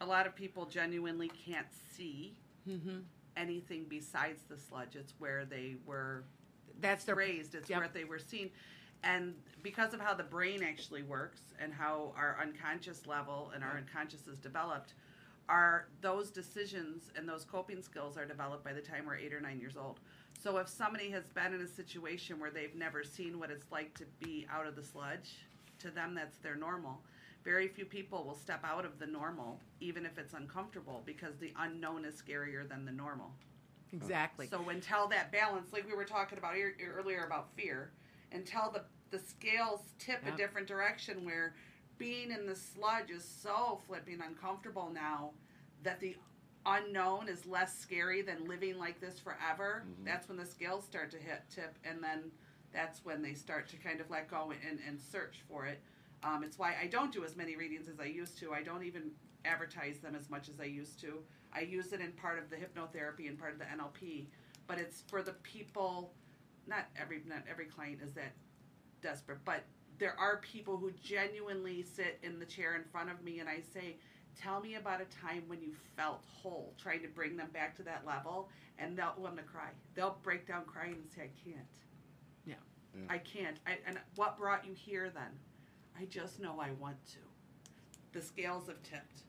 [0.00, 2.36] a lot of people genuinely can't see
[2.68, 2.98] Mm-hmm.
[3.36, 4.94] anything besides the sludge.
[4.94, 6.24] It's where they were
[6.80, 7.54] That's their raised.
[7.54, 7.78] It's Yep.
[7.78, 8.50] where they were seen.
[9.04, 13.76] And because of how the brain actually works and how our unconscious level and our
[13.76, 14.94] unconscious is developed,
[15.48, 19.40] are those decisions and those coping skills are developed by the time we're eight or
[19.40, 20.00] nine years old.
[20.40, 23.94] So if somebody has been in a situation where they've never seen what it's like
[23.98, 25.46] to be out of the sludge,
[25.80, 27.00] to them that's their normal.
[27.44, 31.52] Very few people will step out of the normal, even if it's uncomfortable, because the
[31.58, 33.30] unknown is scarier than the normal.
[33.92, 34.46] exactly.
[34.46, 36.54] So until that balance, like we were talking about
[36.96, 37.92] earlier about fear,
[38.32, 40.34] until the the scales tip Yep.
[40.34, 41.54] a different direction, where
[41.96, 45.30] being in the sludge is so flipping uncomfortable now
[45.82, 46.14] that the
[46.66, 49.84] unknown is less scary than living like this forever.
[50.04, 52.30] That's when the scales start to hit tip, and then
[52.72, 55.80] that's when they start to kind of let go and, and search for it.
[56.22, 58.52] Um, it's why I don't do as many readings as I used to.
[58.52, 59.10] I don't even
[59.46, 61.20] advertise them as much as I used to.
[61.54, 64.26] I use it in part of the hypnotherapy and part of the NLP,
[64.66, 66.12] but it's for the people.
[66.68, 68.32] Not every not every client is that
[69.02, 69.62] desperate, but
[69.98, 73.60] there are people who genuinely sit in the chair in front of me and I
[73.72, 73.96] say,
[74.38, 77.82] "Tell me about a time when you felt whole." Trying to bring them back to
[77.84, 79.70] that level, and they'll want to cry.
[79.94, 81.66] They'll break down crying and say, "I can't."
[82.44, 82.54] Yeah.
[82.94, 83.00] Yeah.
[83.08, 83.56] I can't.
[83.66, 85.38] I, and what brought you here then?
[85.98, 87.18] I just know I want to.
[88.12, 89.22] The scales have tipped.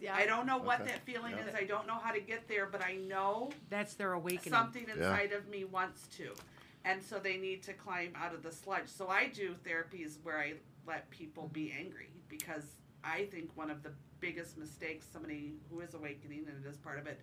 [0.00, 0.90] Yeah, I don't know what Okay.
[0.92, 1.46] that feeling Yeah.
[1.46, 1.54] is.
[1.54, 4.50] I don't know how to get there, but I know That's their awakening.
[4.52, 4.94] something Yeah.
[4.94, 6.34] inside of me wants to.
[6.84, 8.88] And so they need to climb out of the sludge.
[8.88, 10.54] So I do therapies where I
[10.86, 15.94] let people be angry because I think one of the biggest mistakes somebody who is
[15.94, 17.20] awakening, and it is part of it,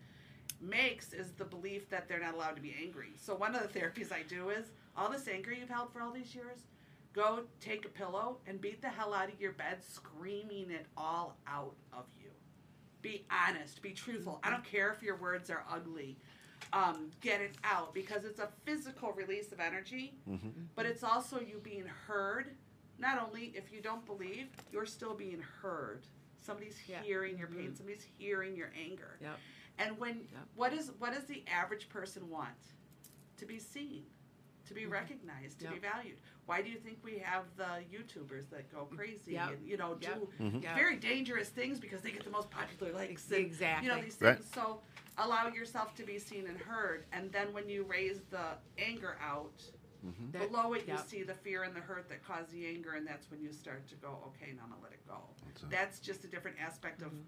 [0.62, 3.10] makes is the belief that they're not allowed to be angry.
[3.15, 6.12] So one of the therapies I do is all this anger you've held for all
[6.12, 6.60] these years,
[7.13, 11.38] go take a pillow and beat the hell out of your bed, screaming it all
[11.48, 12.30] out of you.
[13.02, 14.39] Be honest, be truthful.
[14.43, 16.17] I don't care if your words are ugly.
[16.74, 20.50] Um, get it out because it's a physical release of energy, Mm-hmm.
[20.76, 22.52] but it's also you being heard.
[23.00, 26.02] Not only if you don't believe, you're still being heard.
[26.41, 27.02] Somebody's Yeah.
[27.04, 27.72] hearing your pain.
[27.72, 27.78] Mhm.
[27.78, 29.17] Somebody's hearing your anger.
[29.22, 29.39] Yep.
[29.78, 30.48] And when Yep.
[30.56, 32.74] what is what does the average person want?
[33.38, 34.06] To be seen,
[34.65, 34.91] to be Mhm.
[34.91, 36.17] recognized, to be valued.
[36.48, 39.50] Why do you think we have the YouTubers that go crazy Yep.
[39.52, 40.20] and you know do Yep.
[40.54, 40.63] Mhm.
[40.63, 40.76] Yep.
[40.76, 43.88] very dangerous things because they get the most popular likes and Exactly.
[43.88, 44.39] you know these things.
[44.39, 44.54] Right.
[44.56, 44.82] So
[45.17, 49.62] allow yourself to be seen and heard, and then when you raise the anger out,
[50.06, 50.32] Mm-hmm.
[50.32, 53.06] That- below it you see the fear and the hurt that caused the anger, and
[53.06, 55.17] that's when you start to go, okay, now I'm gonna let it go.
[55.47, 55.69] That's it.
[55.71, 57.23] That's just a different aspect of Mhm.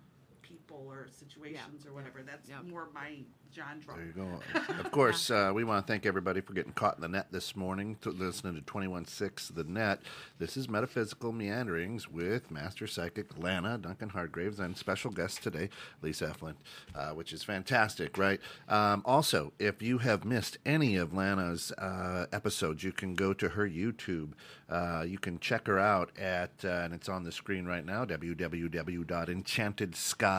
[0.49, 2.21] People or situations or whatever.
[2.25, 2.63] That's Yep.
[2.63, 3.19] more my
[3.55, 3.95] genre.
[3.95, 4.39] There you go.
[4.79, 7.55] Of course, uh, we want to thank everybody for getting caught in the net this
[7.55, 10.01] morning, to listening to 21.6 The Net.
[10.39, 15.69] This is Metaphysical Meanderings with Master Psychic Lana Duncan Hargraves and special guest today,
[16.01, 16.55] Lisa Eflin,
[16.95, 18.39] uh, which is fantastic, right?
[18.67, 23.49] Um, also, if you have missed any of Lana's uh, episodes, you can go to
[23.49, 24.31] her YouTube.
[24.69, 28.05] Uh, you can check her out at, uh, and it's on the screen right now,
[28.05, 30.38] www.enchantedsky.com.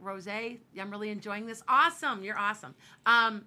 [0.00, 1.62] Rose, I'm really enjoying this.
[1.68, 2.74] Awesome, you're awesome.
[3.04, 3.44] Um,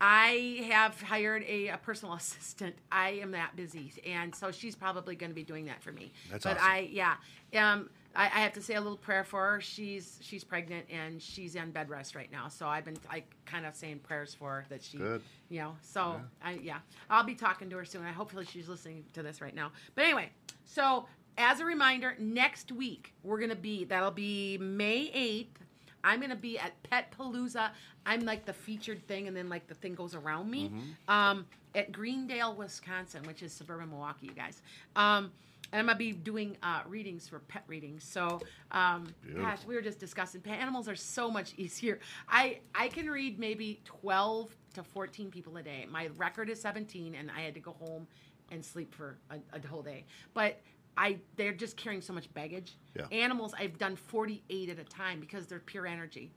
[0.00, 2.74] I have hired a, a personal assistant.
[2.92, 6.12] I am that busy, and so she's probably going to be doing that for me.
[6.30, 6.68] That's but awesome.
[6.70, 7.14] I, yeah,
[7.56, 9.60] um, I, I have to say a little prayer for her.
[9.60, 12.48] She's she's pregnant and she's on bed rest right now.
[12.48, 15.22] So I've been like kind of saying prayers for her that she, Good.
[15.48, 15.76] you know.
[15.82, 16.78] So I yeah,
[17.10, 18.04] I'll be talking to her soon.
[18.04, 19.72] I hopefully she's listening to this right now.
[19.94, 20.30] But anyway,
[20.64, 25.58] so as a reminder, next week we're gonna be that'll be May eighth.
[26.04, 27.70] I'm gonna be at Pet Palooza.
[28.06, 30.70] I'm like the featured thing, and then like the thing goes around me.
[31.08, 34.62] Um, at Greendale, Wisconsin, which is suburban Milwaukee, you guys.
[34.94, 35.32] Um,
[35.74, 38.04] and I'm gonna be doing uh, readings for pet readings.
[38.04, 41.98] So, um, gosh, we were just discussing pet animals are so much easier.
[42.28, 45.84] I I can read maybe 12 to 14 people a day.
[45.90, 48.06] My record is 17, and I had to go home
[48.52, 50.04] and sleep for a, a whole day.
[50.32, 50.60] But
[50.96, 52.76] I they're just carrying so much baggage.
[52.94, 53.06] Yeah.
[53.10, 56.30] Animals, I've done 48 at a time because they're pure energy.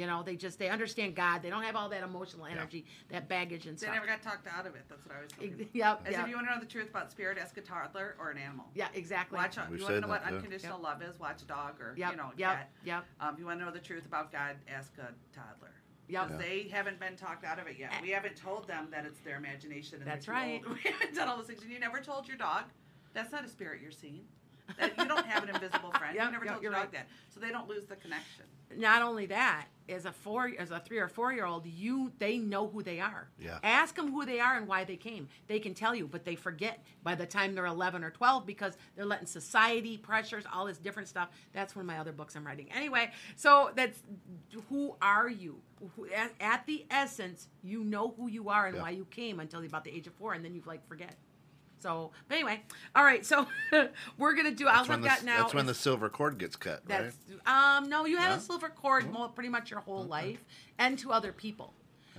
[0.00, 1.42] You know, they just they understand God.
[1.42, 3.90] They don't have all that emotional energy, that baggage and They stuff.
[3.90, 4.80] They never got talked out of it.
[4.88, 5.68] That's what I was thinking.
[5.74, 6.22] Yep, As yep.
[6.22, 8.64] if you want to know the truth about spirit, ask a toddler or an animal.
[8.74, 9.36] Yeah, exactly.
[9.36, 9.58] Watch.
[9.70, 10.36] We've you want to said know what that, yeah.
[10.38, 10.82] unconditional Yep.
[10.84, 11.20] love is?
[11.20, 12.70] Watch a dog or Yep, you know yep, cat.
[12.82, 13.04] yep.
[13.20, 15.74] Um, you want to know the truth about God, ask a toddler.
[16.08, 16.28] Yep.
[16.28, 17.92] 'Cause They haven't been talked out of it yet.
[18.00, 19.98] We haven't told them that it's their imagination.
[19.98, 20.62] And That's right.
[20.66, 20.78] old.
[20.82, 21.60] We haven't done all those things.
[21.62, 22.64] And you never told your dog.
[23.12, 24.24] That's not a spirit you're seeing.
[24.78, 26.14] That, you don't have an invisible friend.
[26.14, 27.04] Yep, you never yep, told you're your dog right.
[27.04, 27.08] that.
[27.34, 28.44] So they don't lose the connection.
[28.76, 32.38] not only that, as a four, as a three or four year old, you they
[32.38, 33.28] know who they are.
[33.40, 33.58] Yeah.
[33.64, 35.28] Ask them who they are and why they came.
[35.48, 38.76] They can tell you, but they forget by the time they're 11 or 12 because
[38.94, 41.30] they're letting society pressures, all this different stuff.
[41.52, 42.68] That's one of my other books I'm writing.
[42.72, 44.00] Anyway, so that's
[44.68, 45.60] who are you?
[46.16, 48.82] At, at the essence, you know who you are and Yeah.
[48.82, 51.16] why you came until about the age of four, and then you like forget.
[51.80, 52.60] So, but anyway,
[52.94, 53.24] all right.
[53.24, 53.46] So
[54.18, 54.66] we're gonna do.
[54.66, 55.42] That's All I've the, got now.
[55.42, 57.10] that's when the silver cord gets cut, right?
[57.10, 57.16] that's
[57.46, 58.36] um no, you had No?
[58.36, 60.44] a silver cord pretty much your whole life,
[60.78, 61.72] and to other people.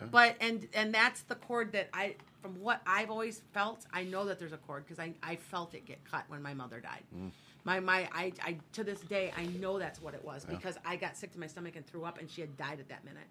[0.09, 4.25] But and and that's the cord that I, from what I've always felt, I know
[4.25, 7.03] that there's a cord because I I felt it get cut when my mother died.
[7.15, 7.29] Mm.
[7.65, 10.95] My my I I to this day I know that's what it was because I
[10.95, 13.27] got sick to my stomach and threw up, and she had died at that minute.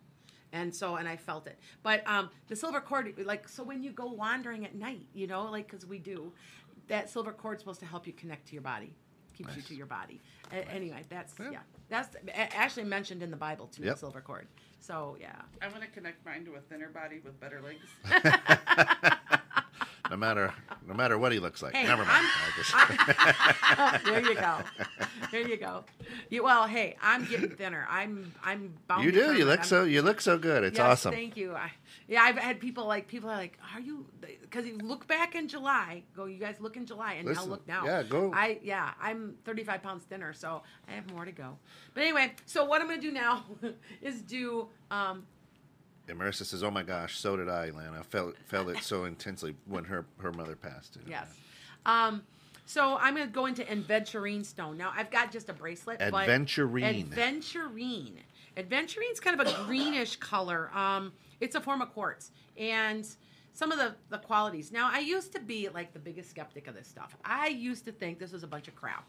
[0.53, 1.59] And so, and I felt it.
[1.83, 5.45] But um, the silver cord, like, so when you go wandering at night, you know,
[5.51, 6.33] like, because we do,
[6.89, 8.93] that silver cord's supposed to help you connect to your body,
[9.33, 10.21] keeps you to your body.
[10.53, 11.51] A- anyway, that's Yeah.
[11.53, 11.59] yeah,
[11.89, 13.85] that's a- actually mentioned in the Bible too.
[13.85, 13.95] Yep.
[13.95, 14.49] The silver cord.
[14.81, 15.33] So yeah,
[15.63, 17.87] I'm going to connect mine to a thinner body with better legs.
[20.11, 20.53] No matter
[20.87, 21.73] no matter what he looks like.
[21.75, 22.27] Hey, Never mind.
[22.75, 24.57] I there you go,
[25.31, 25.85] there you go.
[26.31, 27.87] You, well, hey, I'm getting thinner.
[27.89, 29.05] I'm I'm bound.
[29.05, 29.35] you do.
[29.35, 30.65] You look I'm- so you look so good.
[30.65, 31.13] It's Yes, awesome.
[31.13, 31.55] Thank you.
[31.55, 31.71] I,
[32.09, 34.05] yeah, I've had people like people are like, "Are you?"
[34.43, 36.03] Because you look back in July.
[36.17, 37.85] Go, you guys look in July, and Listen, now look now.
[37.85, 38.33] yeah, go.
[38.35, 41.57] I yeah, I'm 35 pounds thinner, so I have more to go.
[41.95, 43.45] But anyway, so what I'm gonna do now
[44.03, 45.25] is do um,
[46.09, 47.99] And Marissa says, "Oh my gosh, so did I, Lana.
[48.01, 51.29] I felt felt it so intensely when her her mother passed." yes.
[51.87, 52.23] Um,
[52.67, 54.77] so I'm gonna go into Adventurine stone.
[54.77, 55.99] Now I've got just a bracelet.
[56.01, 57.09] Adventurine.
[57.09, 58.19] Adventurine.
[58.57, 60.71] Adventurine's kind of a greenish color.
[60.75, 63.07] Um, it's a form of quartz, and
[63.53, 64.71] some of the the qualities.
[64.71, 67.17] Now I used to be like the biggest skeptic of this stuff.
[67.25, 69.09] I used to think this was a bunch of crap,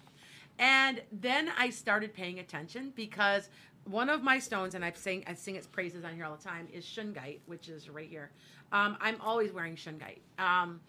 [0.57, 3.49] and then I started paying attention because
[3.85, 6.43] one of my stones, and I've sing I sing its praises on here all the
[6.43, 8.31] time, is shungite, which is right here.
[8.71, 10.19] Um, I'm always wearing shungite.
[10.39, 10.79] Um,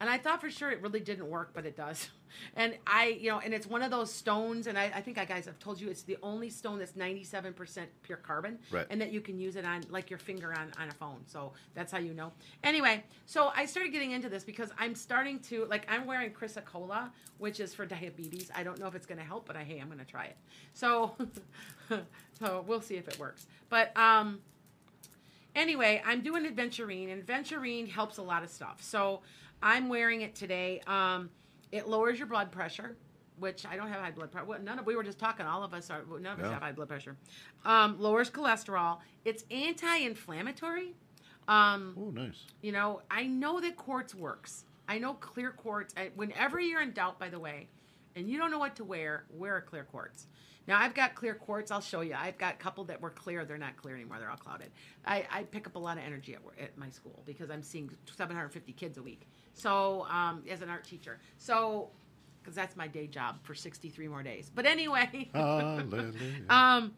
[0.00, 2.08] and I thought for sure it really didn't work, but it does.
[2.54, 5.24] And I, you know, and it's one of those stones, and I, I think I
[5.24, 8.86] guys have told you it's the only stone that's 97% pure carbon, Right.
[8.88, 11.22] and that you can use it on like your finger on on a phone.
[11.26, 12.30] So that's how you know.
[12.62, 17.10] Anyway, so I started getting into this because I'm starting to like I'm wearing Chrysocolla,
[17.38, 18.48] which is for diabetes.
[18.54, 20.26] I don't know if it's going to help, but I hey, I'm going to try
[20.26, 20.36] it.
[20.72, 21.16] So,
[22.38, 23.48] so we'll see if it works.
[23.70, 24.38] But um,
[25.54, 28.78] anyway, I'm doing Adventurine, and Adventurine helps a lot of stuff.
[28.82, 29.20] So
[29.62, 30.80] I'm wearing it today.
[30.86, 31.30] Um,
[31.72, 32.96] it lowers your blood pressure,
[33.38, 34.46] which I don't have high blood pressure.
[34.46, 35.46] Well, none of we were just talking.
[35.46, 36.02] All of us are.
[36.20, 37.16] None of us have high blood pressure.
[37.64, 38.98] Um, lowers cholesterol.
[39.24, 40.94] It's anti-inflammatory.
[41.48, 42.44] Um, Oh, nice.
[42.62, 44.64] you know, I know that quartz works.
[44.88, 45.94] I know clear quartz.
[45.96, 47.68] I, whenever you're in doubt, by the way,
[48.16, 50.26] and you don't know what to wear, wear a clear quartz.
[50.70, 51.72] Now I've got clear quartz.
[51.72, 52.14] I'll show you.
[52.16, 53.44] I've got a couple that were clear.
[53.44, 54.18] They're not clear anymore.
[54.20, 54.70] They're all clouded.
[55.04, 57.90] I, I pick up a lot of energy at, at my school because I'm seeing
[58.16, 59.26] 750 kids a week.
[59.54, 61.90] So um, as an art teacher, so
[62.40, 64.48] because that's my day job for 63 more days.
[64.54, 65.28] But anyway.
[66.48, 66.94] Um,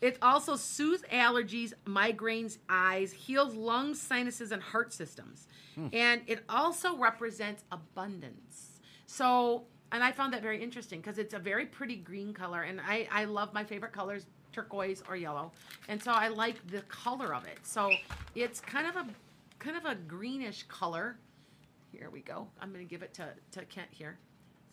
[0.00, 5.46] it also soothes allergies, migraines, eyes, heals lungs, sinuses, and heart systems.
[5.92, 8.80] And it also represents abundance.
[9.06, 12.62] So, and I found that very interesting because it's a very pretty green color.
[12.62, 15.52] And I, I love my favorite colors, turquoise or yellow.
[15.88, 17.58] And so I like the color of it.
[17.62, 17.90] So
[18.34, 19.06] it's kind of a
[19.58, 21.16] kind of a greenish color.
[21.92, 22.48] Here we go.
[22.60, 24.18] I'm going to give it to, to Kent here.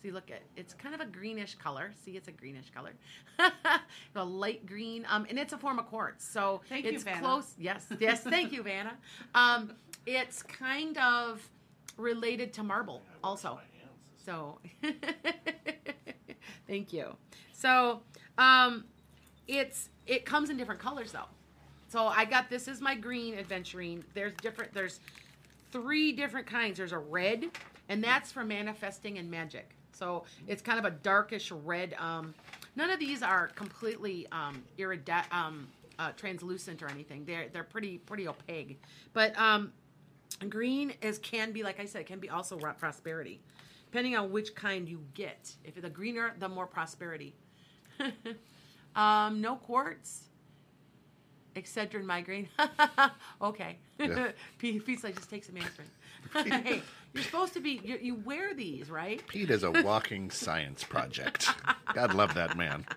[0.02, 1.92] See, look at it's kind of a greenish color.
[2.02, 2.92] See, it's a greenish color,
[4.16, 6.26] a light green, um, and it's a form of quartz.
[6.26, 7.20] So Thank you, it's Vanna.
[7.20, 7.54] close.
[7.58, 8.22] Yes, yes.
[8.22, 8.96] Thank you, Vanna.
[9.34, 9.74] Um,
[10.06, 11.46] it's kind of
[11.98, 13.60] related to marble, also.
[14.24, 14.58] So,
[16.66, 17.16] thank you.
[17.52, 18.02] So,
[18.38, 18.84] um,
[19.48, 21.28] it's it comes in different colors though.
[21.88, 24.04] So I got this is my green adventuring.
[24.14, 24.72] There's different.
[24.72, 25.00] There's
[25.72, 26.78] three different kinds.
[26.78, 27.46] There's a red,
[27.88, 29.70] and that's for manifesting and magic.
[29.92, 31.94] So it's kind of a darkish red.
[31.98, 32.32] Um,
[32.76, 35.68] none of these are completely um, iridescent, um,
[35.98, 37.24] uh, translucent or anything.
[37.24, 38.80] They're they're pretty pretty opaque.
[39.12, 39.72] But um,
[40.48, 43.40] green is can be like I said, can be also prosperity,
[43.90, 45.52] depending on which kind you get.
[45.64, 47.34] If the greener, the more prosperity.
[48.94, 50.29] um, no quartz.
[51.60, 52.48] Excedrin migraine.
[53.42, 53.78] okay.
[53.98, 54.32] Yeah.
[54.58, 56.62] Pete, Pete's like, just take some aspirin.
[56.62, 56.82] hey,
[57.12, 59.26] you're supposed to be, you, you wear these, right?
[59.26, 61.48] Pete is a walking science project.
[61.94, 62.86] God love that man.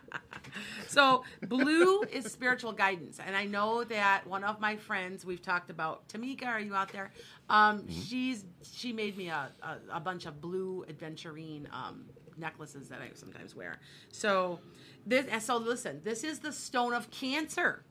[0.87, 5.71] So blue is spiritual guidance, and I know that one of my friends we've talked
[5.71, 6.07] about.
[6.09, 7.11] Tamika, are you out there?
[7.49, 12.05] Um, She's she made me a, a, a bunch of blue adventurine um,
[12.37, 13.79] necklaces that I sometimes wear.
[14.11, 14.59] So
[15.05, 17.83] this and so listen, this is the stone of cancer.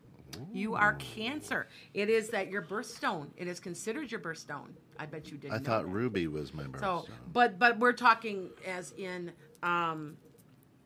[0.52, 1.68] You are cancer.
[1.94, 3.28] It is that your birthstone.
[3.36, 4.70] It is considered your birthstone.
[4.98, 5.52] I bet you didn't.
[5.54, 5.88] I know thought that.
[5.90, 7.06] Ruby was my birthstone.
[7.06, 10.16] So, but but we're talking as in um,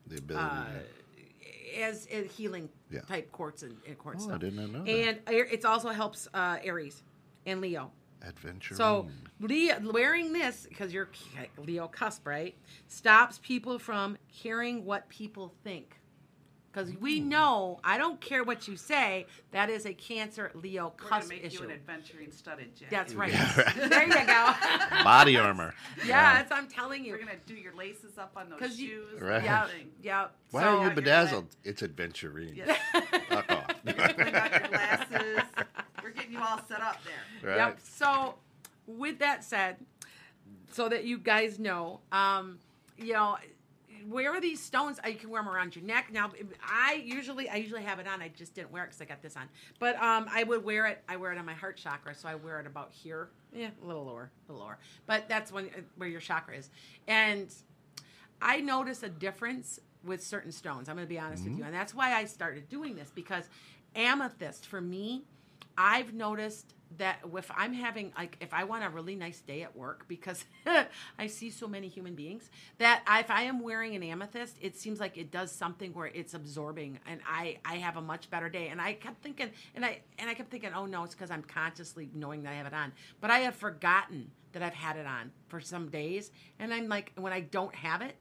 [0.07, 0.45] the ability.
[0.47, 3.01] uh, as a healing Yeah.
[3.03, 4.91] type quartz and, and quartz Oh, I did not know that.
[4.91, 7.03] And it also helps uh, Aries
[7.45, 7.91] and Leo.
[8.23, 8.75] Adventure.
[8.75, 9.07] So
[9.41, 11.11] Leo, wearing this because you're
[11.59, 12.57] Leo cusp, right?
[12.89, 15.96] Stops people from caring what people think.
[16.77, 19.25] Because we know, I don't care what you say.
[19.53, 21.61] That is a Cancer Leo We're cusp make issue.
[21.63, 22.91] you an adventuring studded jacket.
[22.91, 23.33] That's right.
[23.33, 23.75] Yeah, right.
[23.91, 24.53] there you go.
[25.03, 25.73] body armor.
[26.05, 27.13] yeah, that's what I'm telling you.
[27.13, 28.81] We're gonna do your laces up on those 'Cause shoes.
[28.81, 29.43] you- and Right.
[29.45, 29.91] Yeah, everything.
[30.03, 30.27] yeah.
[30.51, 31.47] Why so, are you bedazzled?
[31.65, 32.55] It's adventurine.
[32.55, 32.79] Yes.
[33.31, 33.67] Fuck off.
[33.87, 35.39] we got your glasses.
[36.03, 37.51] We're getting you all set up there.
[37.53, 37.57] right?
[37.69, 37.79] Yep.
[37.85, 38.35] So,
[38.87, 39.77] with that said,
[40.73, 42.59] so that you guys know, um,
[42.99, 43.39] you know,
[44.09, 44.99] wear these stones.
[45.05, 46.13] uh, You can wear them around your neck.
[46.13, 46.31] Now,
[46.63, 48.23] I usually, I usually have it on.
[48.23, 49.49] I just didn't wear it because I got this on.
[49.79, 51.03] But um, I would wear it.
[51.09, 53.29] I wear it on my heart chakra, so I wear it about here.
[53.53, 54.79] Yeah, a little lower, a little lower.
[55.07, 56.71] But that's when uh, where your chakra is.
[57.09, 57.53] And
[58.41, 60.89] I notice a difference with certain stones.
[60.89, 63.49] I'm going to be honest with you, and that's why I started doing this because
[63.97, 65.25] amethyst for me,
[65.77, 69.77] I've noticed that if I'm having like if I want a really nice day at
[69.77, 70.45] work because
[71.19, 75.01] I see so many human beings that if I am wearing an amethyst, it seems
[75.01, 78.69] like it does something where it's absorbing and I I have a much better day.
[78.69, 81.43] And I kept thinking and I and I kept thinking, oh no, it's because I'm
[81.43, 85.07] consciously knowing that I have it on, but I have forgotten that I've had it
[85.07, 88.17] on for some days, and I'm like when I don't have it,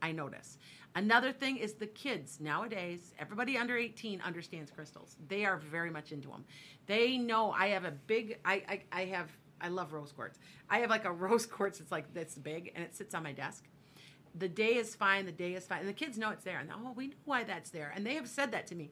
[0.00, 0.58] I notice.
[0.96, 5.16] Another thing is the kids nowadays, everybody under 18 understands crystals.
[5.28, 6.44] They are very much into them.
[6.86, 9.30] They know I have a big, I, I, I have,
[9.60, 10.38] I love rose quartz.
[10.70, 13.32] I have like a rose quartz that's like this big and it sits on my
[13.32, 13.64] desk.
[14.36, 15.80] The day is fine, the day is fine.
[15.80, 16.58] And the kids know it's there.
[16.58, 17.92] And oh, we know why that's there.
[17.94, 18.90] And they have said that to me.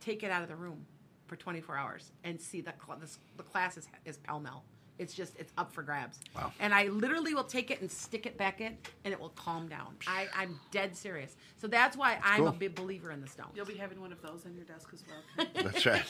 [0.00, 0.86] Take it out of the room
[1.26, 4.64] for 24 hours and see the, cl- the, the class is, is pell mell.
[4.98, 6.18] It's just, it's up for grabs.
[6.34, 6.52] Wow.
[6.60, 9.68] And I literally will take it and stick it back in, and it will calm
[9.68, 9.94] down.
[10.06, 11.36] I, I'm dead serious.
[11.60, 12.48] So that's why I'm cool.
[12.48, 13.50] a big believer in the stones.
[13.54, 15.46] You'll be having one of those on your desk as well.
[15.54, 16.02] That's right.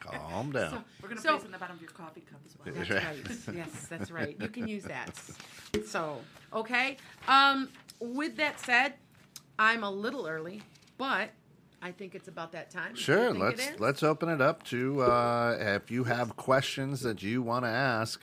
[0.00, 0.70] Calm down.
[0.70, 2.74] So- We're gonna So- place it in the bottom of your coffee cup as well.
[2.74, 3.04] That's Right.
[3.48, 3.56] right.
[3.56, 4.36] Yes, that's right.
[4.40, 5.10] You can use that.
[5.86, 6.18] So,
[6.52, 6.96] okay.
[7.28, 7.68] Um,
[8.00, 8.94] with that said,
[9.58, 10.62] I'm a little early,
[10.96, 11.30] but
[11.80, 12.94] I think it's about that time.
[12.94, 17.64] Sure, let's let's open it up to uh, if you have questions that you want
[17.64, 18.20] to ask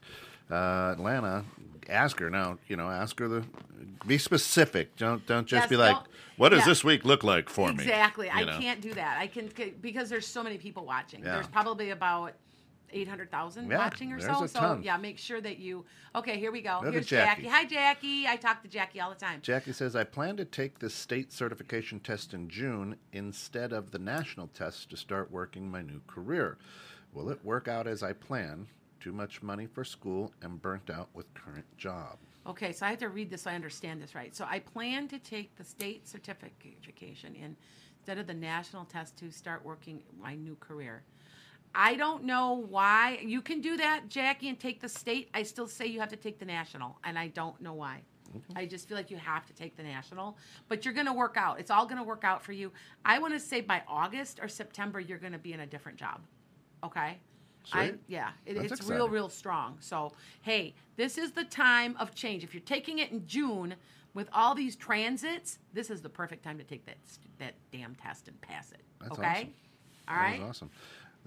[0.52, 1.46] uh, Atlanta,
[1.90, 2.58] ask her now.
[2.68, 3.44] You know, ask her the
[4.06, 4.96] be specific.
[4.98, 5.98] Don't don't just Yes, be like,
[6.38, 6.66] "What does yeah.
[6.66, 8.30] this week look like for me?" Exactly.
[8.30, 8.60] I know?
[8.60, 9.18] can't do that.
[9.20, 9.50] I can
[9.82, 11.22] because there's so many people watching.
[11.24, 11.36] Yeah.
[11.36, 12.34] There's probably about
[12.96, 14.48] eight hundred thousand Yeah, watching or so.
[14.48, 15.86] So yeah, make sure that you.
[16.16, 16.82] Okay, here we go.
[16.82, 17.44] To Here's Jackie.
[17.44, 17.50] Jackie.
[17.50, 18.28] Hi, Jackie.
[18.28, 19.42] I talk to Jackie all the time.
[19.42, 24.00] Jackie says, I plan to take the state certification test in June instead of the
[24.00, 26.58] national test to start working my new career.
[27.14, 28.68] Will it work out as I plan?
[29.02, 32.18] Too much money for school and burnt out with current job.
[32.48, 34.36] Okay, so I have to read this so I understand this right.
[34.36, 37.56] So I plan to take the state certification in
[38.00, 41.04] instead of the national test to start working my new career.
[41.76, 45.30] I don't know why you can do that, Jackie, and take the state.
[45.34, 48.02] I still say you have to take the national, and I don't know why.
[48.56, 51.36] I just feel like you have to take the national, but you're going to work
[51.38, 51.60] out.
[51.60, 52.72] It's all going to work out for you.
[53.06, 55.98] I want to say by August or September, you're going to be in a different
[55.98, 56.22] job.
[56.84, 57.18] Okay.
[57.72, 59.12] I, yeah, it, it's real, exciting.
[59.12, 59.78] real strong.
[59.80, 60.12] So,
[60.42, 62.44] hey, this is the time of change.
[62.44, 63.76] If you're taking it in June
[64.14, 66.98] with all these transits, this is the perfect time to take that
[67.40, 68.82] that damn test and pass it.
[69.02, 69.54] That's okay, awesome.
[70.08, 70.40] all That right.
[70.42, 70.70] was awesome.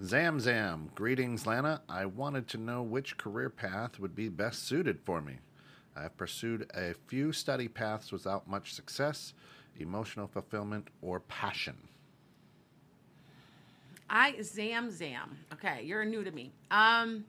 [0.01, 1.81] Zam Zam, greetings, Lana.
[1.89, 5.39] I wanted to know which career path would be best suited for me.
[5.93, 9.33] I've pursued a few study paths without much success,
[9.77, 11.75] emotional fulfillment, or passion.
[14.09, 15.37] I Zam Zam.
[15.51, 16.53] Okay, you're new to me.
[16.71, 17.25] Um,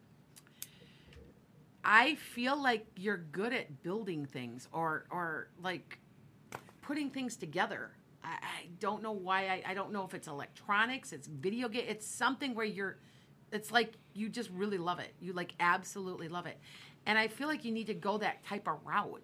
[1.85, 5.99] I feel like you're good at building things or or like
[6.83, 7.91] putting things together.
[8.23, 9.47] I, I don't know why.
[9.47, 11.85] I, I don't know if it's electronics, it's video game.
[11.89, 12.99] It's something where you're.
[13.53, 15.15] It's like you just really love it.
[15.21, 16.59] You like absolutely love it,
[17.07, 19.23] and I feel like you need to go that type of route.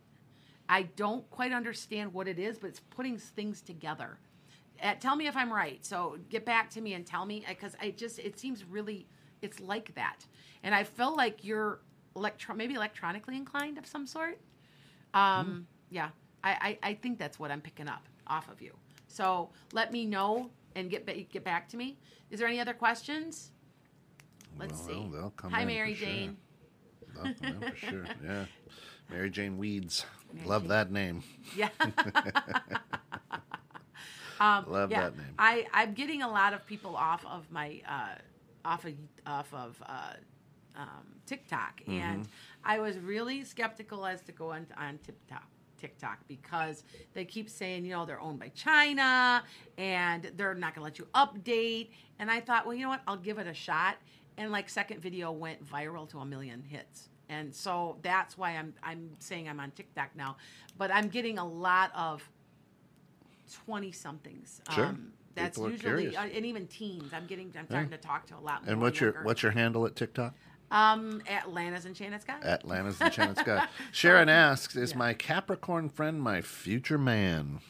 [0.68, 4.18] I don't quite understand what it is, but it's putting things together.
[4.82, 5.84] Uh, tell me if I'm right.
[5.84, 9.06] So get back to me and tell me because I just it seems really
[9.42, 10.26] it's like that,
[10.62, 11.80] and I feel like you're
[12.16, 14.40] electro maybe electronically inclined of some sort.
[15.14, 16.08] Um, yeah,
[16.42, 18.72] I, I I think that's what I'm picking up off of you.
[19.16, 21.96] So let me know and get ba- get back to me.
[22.30, 23.50] Is there any other questions?
[24.58, 25.08] Let's Well, see.
[25.10, 26.08] they'll come Hi, in Mary for sure.
[26.08, 26.36] Jane.
[27.18, 28.04] Oh, yeah, for sure.
[28.22, 28.44] Yeah.
[29.08, 30.04] Mary Jane Weeds.
[30.34, 30.68] Mary Love Jane.
[30.68, 31.22] that name.
[31.56, 31.70] Yeah.
[34.40, 35.34] um, Love yeah, that name.
[35.38, 38.16] I I'm getting a lot of people off of my uh,
[38.66, 38.92] off of
[39.26, 40.12] off of uh,
[40.76, 41.92] um, TikTok, Mm-hmm.
[41.92, 42.28] and
[42.64, 45.46] I was really skeptical as to go on on TikTok.
[45.78, 49.42] TikTok because they keep saying, you know, they're owned by China
[49.78, 51.90] and they're not going to let you update.
[52.18, 53.02] And I thought, well, you know what?
[53.06, 53.96] I'll give it a shot.
[54.38, 57.08] And like second video went viral to a million hits.
[57.28, 60.36] And so that's why I'm I'm saying I'm on TikTok now.
[60.78, 62.28] But I'm getting a lot of
[63.64, 64.60] 20 somethings.
[64.74, 64.86] Sure.
[64.86, 67.12] Um, that's People usually uh, and even teens.
[67.12, 68.72] I'm getting I'm starting to talk to a lot more.
[68.72, 69.26] And what's your younger.
[69.26, 70.34] what's your handle at TikTok?
[70.70, 72.36] Um Atlanta's Enchanted Sky?
[72.42, 73.66] Atlanta's Enchanted Sky.
[73.92, 74.98] Sharon asks, "Is Yeah.
[74.98, 77.60] my Capricorn friend my future man?"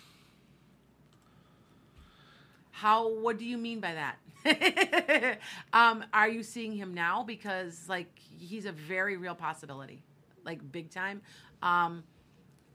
[2.70, 3.08] How?
[3.08, 5.38] What do you mean by that?
[5.72, 7.22] um, are you seeing him now?
[7.22, 10.02] Because like he's a very real possibility,
[10.44, 11.22] like big time.
[11.62, 12.04] Um,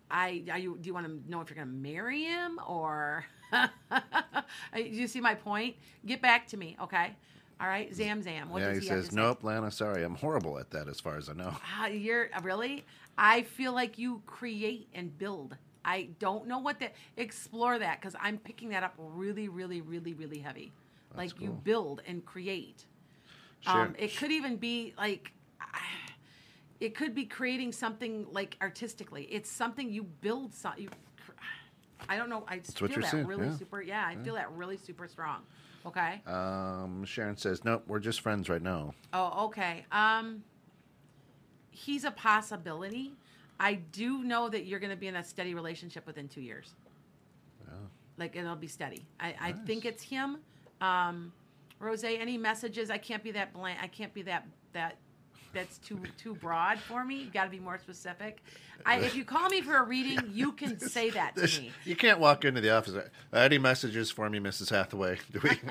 [0.10, 0.78] I are you?
[0.82, 3.26] Do you want to know if you're going to marry him or?
[3.54, 5.76] do you see my point?
[6.06, 7.16] Get back to me, okay?
[7.62, 8.50] All right, Zam Zam.
[8.50, 9.12] What yeah, does he he, says?
[9.12, 9.70] "Nope, Lana.
[9.70, 10.88] Sorry, I'm horrible at that.
[10.88, 12.84] As far as I know." Ah, you're really.
[13.20, 15.56] I feel like you create and build.
[15.86, 16.96] I don't know what that.
[17.18, 20.74] Explore that because I'm picking that up really, really, really, really heavy.
[21.16, 22.86] like you build and create.
[23.60, 23.74] Sure.
[23.74, 25.32] Um, it could even be like.
[26.80, 29.26] It could be creating something like artistically.
[29.26, 30.56] It's something you build.
[30.56, 30.90] So, you,
[32.10, 32.44] I don't know.
[32.48, 33.58] I just what feel that saying, really yeah.
[33.58, 33.84] super.
[33.84, 35.42] Yeah, I feel that really super strong.
[35.86, 36.22] Okay.
[36.28, 39.86] Um, Sharon says, "Nope, we're just friends right now." Oh, okay.
[39.92, 40.44] Um,
[41.72, 43.14] he's a possibility.
[43.60, 46.74] I do know that you're going to be in a steady relationship within two years.
[48.18, 49.04] Like it'll be steady.
[49.20, 50.38] I, I think it's him.
[50.80, 51.34] Um,
[51.80, 52.92] Rose, any messages?
[52.92, 53.80] I can't be that blank.
[53.82, 54.98] I can't be that that.
[55.54, 57.16] That's too too broad for me.
[57.24, 58.42] You've got to be more specific.
[58.86, 61.72] I, if you call me for a reading, you can say that to me.
[61.86, 62.96] You can't walk into the office.
[62.96, 64.70] uh, Any messages for me, Mrs.
[64.72, 65.20] Hathaway?
[65.32, 65.52] Do we?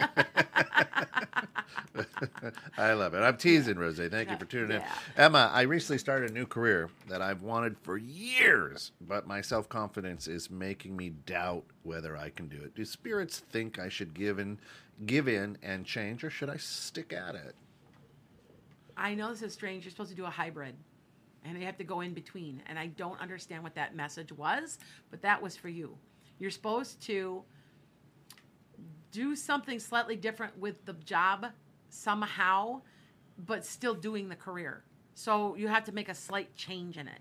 [2.79, 3.19] I love it.
[3.19, 3.99] I'm teasing, Rose.
[3.99, 4.83] Thank you for tuning in.
[5.17, 9.69] Emma, I recently started a new career that I've wanted for years, but my self
[9.69, 12.75] confidence is making me doubt whether I can do it.
[12.75, 14.59] Do spirits think I should give in,
[15.07, 17.55] give in and change, or should I stick at it?
[19.01, 19.85] I know this is strange.
[19.85, 20.75] You're supposed to do a hybrid,
[21.45, 22.63] and you have to go in between.
[22.67, 24.79] And I don't understand what that message was,
[25.11, 25.97] but that was for you.
[26.39, 27.43] You're supposed to
[29.11, 31.47] do something slightly different with the job
[31.89, 32.83] somehow,
[33.47, 34.85] but still doing the career.
[35.15, 37.21] So you have to make a slight change in it.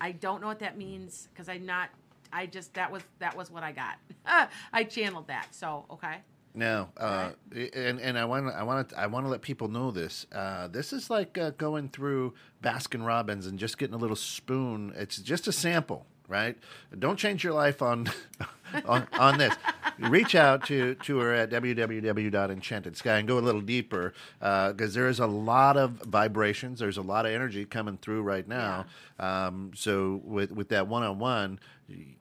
[0.00, 1.90] I don't know what that means because I'm not.
[2.32, 3.98] I just that was that was what I got.
[4.72, 5.48] I channeled that.
[5.50, 6.18] So okay.
[6.54, 9.90] No, uh, and and I want I want to I want to let people know
[9.90, 10.26] this.
[10.30, 14.92] Uh, this is like uh, going through Baskin Robbins and just getting a little spoon.
[14.94, 16.58] It's just a sample, right?
[16.98, 18.08] Don't change your life on
[18.84, 19.54] on, on this.
[19.98, 25.20] Reach out to to her at www.enchantedsky and go a little deeper because there is
[25.20, 26.80] a lot of vibrations.
[26.80, 28.84] There's a lot of energy coming through right now.
[29.18, 31.60] Um, so with with that one on one,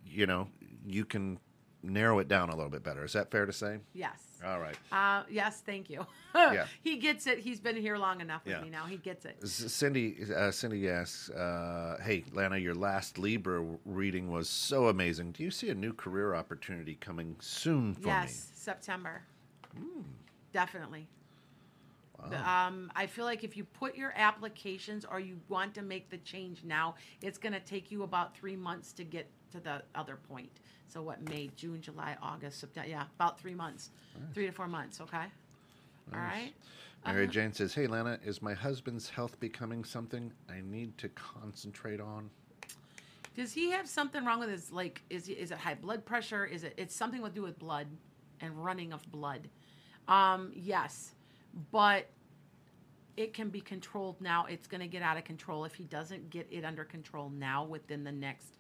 [0.06, 0.48] you know,
[0.88, 1.38] you can
[1.84, 3.04] narrow it down a little bit better.
[3.04, 3.80] Is that fair to say?
[3.94, 4.20] Yes.
[4.46, 4.76] All right.
[4.92, 6.06] Uh, yes, thank you.
[6.34, 6.66] Yeah.
[6.84, 7.40] he gets it.
[7.40, 8.62] He's been here long enough with Yeah.
[8.62, 8.86] me now.
[8.86, 9.46] He gets it.
[9.48, 15.32] Cindy, uh, Cindy asks, uh, "Hey, Lana, your last Libra reading was so amazing.
[15.32, 19.24] Do you see a new career opportunity coming soon for yes, September.
[19.78, 20.02] Hmm.
[20.52, 21.02] Definitely.
[21.02, 21.08] me?"
[22.38, 26.18] Um, I feel like if you put your applications or you want to make the
[26.20, 30.18] change now, it's going to take you about three months to get to the other
[30.30, 30.52] point.
[30.92, 31.22] So what?
[31.30, 32.90] May, June, July, August, September.
[32.90, 33.92] Yeah, about three months,
[34.34, 35.00] three to four months.
[35.00, 35.26] Okay.
[36.14, 36.54] All right.
[37.06, 37.32] Mary Uh-huh.
[37.32, 42.30] Jane says, "Hey Lana, is my husband's health becoming something I need to concentrate on?"
[43.36, 45.02] Does he have something wrong with his like?
[45.10, 46.46] Is he, is it high blood pressure?
[46.46, 46.74] Is it?
[46.76, 47.88] It's something to do with blood
[48.42, 49.48] and running of blood.
[50.10, 51.14] Um, yes,
[51.72, 52.08] but
[53.16, 54.46] it can be controlled now.
[54.46, 57.64] It's going to get out of control if he doesn't get it under control now
[57.64, 58.58] within the next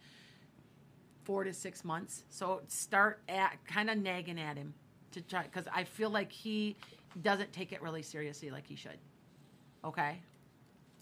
[1.23, 2.23] four to six months.
[2.29, 4.73] So start at kind of nagging at him
[5.11, 6.75] to try because I feel like he
[7.21, 8.97] doesn't take it really seriously like he should.
[9.83, 10.19] Okay.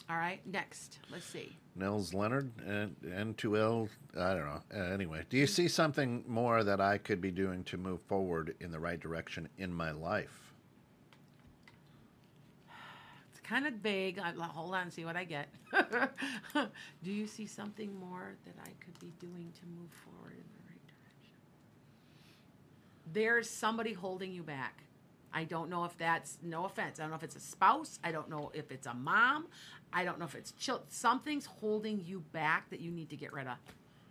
[0.10, 0.40] All right.
[0.46, 1.56] Next, let's see.
[1.76, 3.90] Nels Leonard and N2L.
[4.18, 4.62] I don't know.
[4.76, 8.56] Uh, anyway, do you see something more that I could be doing to move forward
[8.60, 10.54] in the right direction in my life?
[13.32, 14.20] It's kind of vague.
[14.20, 15.50] I, hold on, see what I get.
[17.04, 20.64] Do you see something more that I could be doing to move forward in the
[20.68, 21.36] right direction?
[23.12, 24.84] There's somebody holding you back.
[25.34, 27.00] I don't know if that's no offense.
[27.00, 28.00] I don't know if it's a spouse.
[28.04, 29.48] I don't know if it's a mom.
[29.92, 30.84] I don't know if it's chill.
[30.88, 33.58] Something's holding you back that you need to get rid of.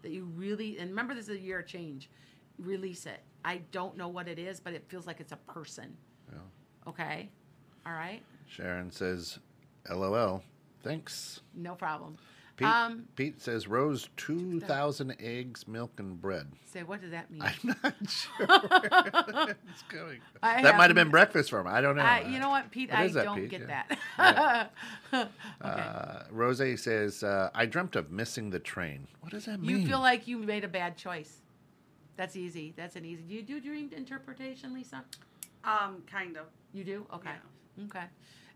[0.03, 2.11] That you really and remember this is a year of change.
[2.59, 3.21] Release it.
[3.45, 5.97] I don't know what it is, but it feels like it's a person.
[6.33, 6.39] Yeah.
[6.89, 7.31] Okay.
[7.87, 8.23] All right.
[8.49, 9.39] Sharon says,
[9.91, 10.43] "LOL."
[10.83, 11.41] Thanks.
[11.55, 12.17] No problem.
[12.57, 17.31] Pete, Um, Pete says, "Rose, two thousand eggs, milk, and bread." say what does that
[17.31, 17.41] mean?
[17.43, 20.21] I'm not sure where it's going.
[20.43, 21.67] I that might have been breakfast for him.
[21.69, 22.03] I don't know.
[22.03, 22.91] I, you know what, Pete?
[22.91, 23.51] What I that, don't Pete?
[23.51, 23.85] get Yeah.
[24.19, 24.73] that.
[25.15, 25.29] okay.
[25.61, 29.71] Uh, Rose says, uh, "I dreamt of missing the train." What does that mean?
[29.83, 31.43] you feel like you made a bad choice.
[32.17, 32.75] That's easy.
[32.77, 33.23] That's an easy.
[33.23, 35.05] Do you do dream interpretation, Lisa?
[35.63, 36.47] Um, kind of.
[36.73, 37.07] You do?
[37.15, 37.31] Okay.
[37.85, 38.05] Okay.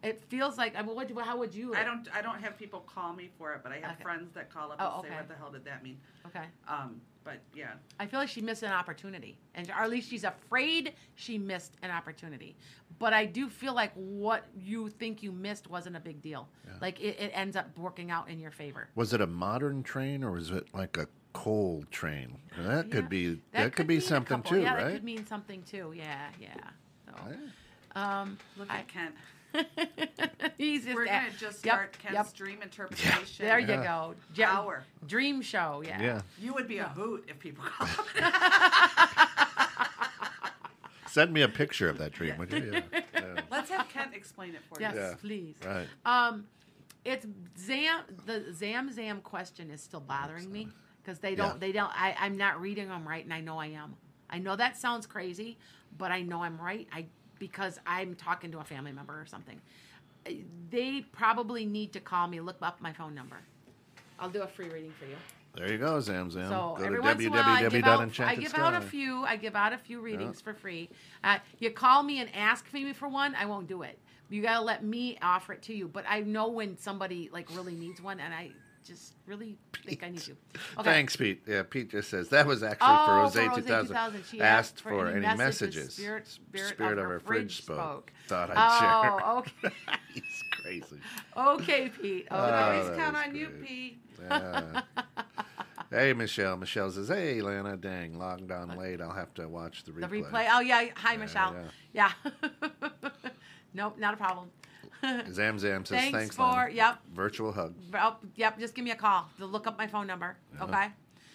[0.03, 0.75] It feels like.
[0.77, 1.09] I mean, what?
[1.25, 1.75] How would you?
[1.75, 2.09] I don't.
[2.13, 4.03] I don't have people call me for it, but I have Okay.
[4.03, 6.45] friends that call up Oh, and say, "What the hell did that mean?" Okay.
[6.67, 10.25] Um, but yeah, I feel like she missed an opportunity, and or at least she's
[10.25, 12.57] afraid she missed an opportunity.
[12.99, 16.49] But I do feel like what you think you missed wasn't a big deal.
[16.81, 18.89] Like it, it ends up working out in your favor.
[18.97, 22.39] Was it a modern train or was it like a coal train?
[22.59, 23.41] That could be.
[23.53, 24.85] That, could, be something couple- too, yeah, right?
[24.87, 25.93] that could mean something too.
[25.97, 26.55] Yeah, yeah.
[27.07, 28.21] So, Yeah.
[28.21, 29.15] um, look I- at Kent.
[30.59, 32.33] he's just We're gonna just yep, start Kent's yep.
[32.35, 33.45] dream interpretation.
[33.47, 33.83] There you Yeah.
[33.85, 34.15] go.
[34.33, 34.85] Je- Hour.
[35.07, 35.83] Dream show.
[35.87, 36.01] Yeah.
[36.03, 36.21] Yeah.
[36.41, 37.89] You would be a hoot if people call.
[38.21, 39.29] up.
[41.09, 42.73] Send me a picture of that dream, would you?
[42.73, 43.01] Yeah.
[43.15, 43.41] Yeah.
[43.51, 45.01] Let's have Kent explain it for Yes, you.
[45.01, 45.15] Yeah.
[45.21, 45.57] please.
[45.65, 45.87] Right.
[46.07, 46.47] Um,
[47.05, 47.27] it's
[47.59, 48.01] Zam.
[48.25, 50.69] The Zam Zam question is still bothering me
[51.03, 51.49] because they don't.
[51.55, 51.59] Yeah.
[51.59, 51.91] They don't.
[51.95, 53.97] I, I'm not reading them right, and I know I am.
[54.31, 55.59] I know that sounds crazy,
[55.99, 56.89] but I know I'm right.
[56.93, 57.07] I
[57.43, 59.61] because I'm talking to a family member or something.
[60.71, 62.39] They probably need to call me.
[62.39, 63.39] Look up my phone number.
[64.21, 65.17] I'll do a free reading for you.
[65.57, 66.49] There you go, Zam Zam.
[66.49, 68.81] So go every to once in a while, I give, out, I give out a
[68.81, 69.25] few.
[69.25, 70.89] I give out a few readings for free.
[71.25, 73.99] Uh, you call me and ask me for one, I won't do it.
[74.31, 75.89] You gotta let me offer it to you.
[75.89, 78.53] But I know when somebody like really needs one, and I
[78.85, 80.37] just really think I need you.
[80.79, 80.91] Okay.
[80.91, 81.43] Thanks, Pete.
[81.47, 83.89] Yeah, Pete just says that was actually Oh, for for Rose 2000.
[83.89, 84.25] 2000.
[84.31, 85.39] She asked for any messages.
[85.39, 85.95] messages.
[85.95, 88.11] Spirit, spirit, of, her fridge spoke.
[88.27, 89.21] Thought I'd share.
[89.25, 89.75] Oh, okay.
[90.15, 90.97] He's crazy.
[91.37, 92.29] Okay, Pete.
[92.31, 93.49] Oh, always that count on you.
[93.65, 93.99] Pete.
[94.21, 94.83] Yeah.
[95.91, 96.57] hey, Michelle.
[96.57, 99.01] Michelle says, "Hey, Lana, dang, logged on late.
[99.01, 100.49] I'll have to watch the the replay." replay.
[100.51, 100.87] Oh yeah.
[100.97, 101.55] Hi, Michelle.
[101.93, 102.13] Yeah.
[103.75, 104.51] nope, not a problem.
[105.33, 106.71] Zam Zam says, Thanks, "Thanks, for Lana.
[106.71, 106.99] yep.
[107.13, 107.75] Virtual hug.
[107.95, 109.29] Oh, yep, just give me a call.
[109.39, 110.37] To look up my phone number.
[110.61, 110.87] Okay.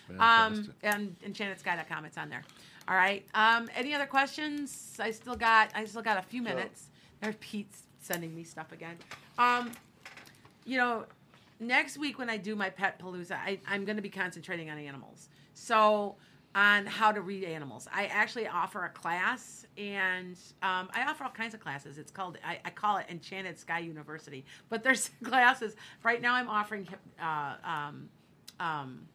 [0.10, 0.76] Um, Fantastic.
[0.84, 2.06] and enchantedsky.com.
[2.06, 2.44] It's on there.
[2.88, 3.26] All right.
[3.34, 4.96] Um, any other questions?
[5.00, 5.72] I still got.
[5.76, 6.88] I still got a few minutes.
[7.22, 8.96] There's Pete's sending me stuff again.
[9.38, 9.72] Um,
[10.66, 11.06] you know,
[11.60, 14.78] next week when I do my pet palooza, I, I'm going to be concentrating on
[14.78, 15.28] animals.
[15.54, 16.16] So
[16.58, 17.88] on how to read animals.
[17.94, 22.00] I actually offer a class, and um, I offer all kinds of classes.
[22.00, 24.44] It's called I, I call it Enchanted Sky University.
[24.68, 26.34] But there's classes right now.
[26.34, 26.88] I'm offering
[27.22, 28.10] uh, um,
[28.60, 29.08] um,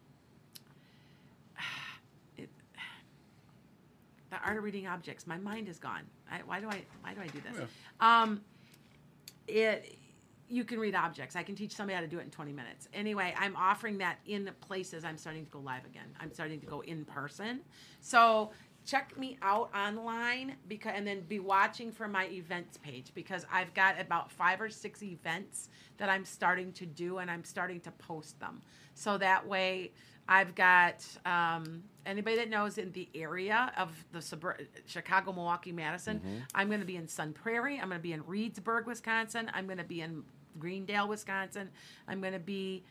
[2.39, 2.49] it,
[4.31, 5.27] the art of reading objects.
[5.27, 6.03] My mind is gone.
[6.31, 7.69] I, why do I why do I do this?
[7.99, 8.41] Um,
[9.49, 9.99] it
[10.53, 11.35] you can read objects.
[11.35, 12.87] I can teach somebody how to do it in 20 minutes.
[12.93, 15.03] Anyway, I'm offering that in places.
[15.03, 16.15] I'm starting to go live again.
[16.21, 17.61] I'm starting to go in person.
[18.01, 18.51] So
[18.85, 23.73] check me out online because and then be watching for my events page because I've
[23.73, 27.91] got about five or six events that I'm starting to do and I'm starting to
[27.93, 28.61] post them.
[28.93, 29.93] So that way
[30.29, 36.19] I've got um, anybody that knows in the area of the suburb- Chicago, Milwaukee, Madison.
[36.19, 36.37] Mm-hmm.
[36.55, 37.81] I'm going to be in Sun Prairie.
[37.81, 39.51] I'm going to be in Reedsburg, Wisconsin.
[39.55, 40.23] I'm going to be in
[40.59, 41.71] Greendale, Wisconsin.
[42.09, 42.83] I'm going to be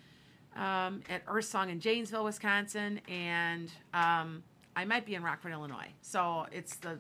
[0.55, 4.43] um, at Earth Song in Janesville, Wisconsin, and um,
[4.75, 5.89] I might be in Rockford, Illinois.
[6.01, 6.99] So it's the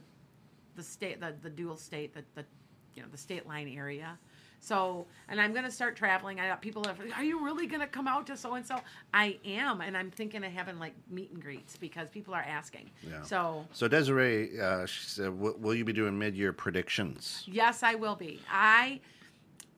[0.75, 2.45] the state, the, the dual state, the, the
[2.93, 4.17] you know the state line area.
[4.63, 6.39] So, and I'm going to start traveling.
[6.39, 8.65] I got people that are, are you really going to come out to so and
[8.65, 8.79] so?
[9.11, 12.91] I am, and I'm thinking of having like meet and greets because people are asking.
[13.01, 13.23] Yeah.
[13.23, 18.15] So, So Desiree, uh, she said, "Will you be doing mid-year predictions?" yes, I will
[18.15, 18.39] be.
[18.51, 18.99] I,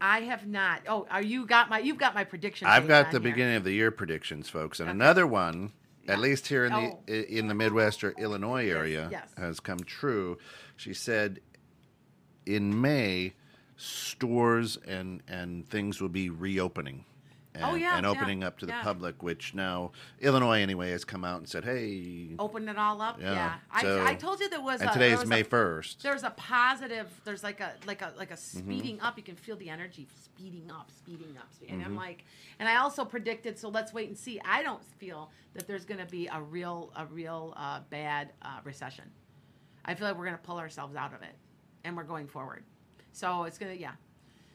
[0.03, 0.81] I have not.
[0.87, 1.79] Oh, are you got my?
[1.79, 2.67] You've got my prediction.
[2.67, 3.31] I've got the here.
[3.31, 5.71] beginning of the year predictions, folks, and another one,
[6.09, 6.99] at least here in Oh.
[7.07, 9.29] the in the Midwest or Illinois area, yes.
[9.37, 10.37] has come true.
[10.75, 11.39] She said,
[12.45, 13.33] in May,
[13.77, 17.05] stores and and things will be reopening.
[17.55, 18.81] And, Oh, yeah, and yeah, opening up to the yeah.
[18.81, 23.21] public, which now Illinois anyway has come out and said, "Hey." Open it all up.
[23.21, 23.81] Yeah, Yeah.
[23.81, 24.81] so- I, I told you there was.
[24.81, 26.01] and a, today is May first.
[26.01, 27.07] There's a positive.
[27.25, 28.59] There's like a like a like a Mm-hmm.
[28.59, 29.17] speeding up.
[29.17, 31.75] You can feel the energy speeding up, speeding up, speeding.
[31.75, 31.85] Mm-hmm.
[31.85, 32.25] and I'm like,
[32.59, 33.59] and I also predicted.
[33.59, 34.41] So let's wait and see.
[34.43, 38.61] I don't feel that there's going to be a real a real uh, bad uh,
[38.63, 39.05] recession.
[39.85, 41.35] I feel like we're going to pull ourselves out of it,
[41.83, 42.63] and we're going forward.
[43.11, 43.91] So it's gonna yeah.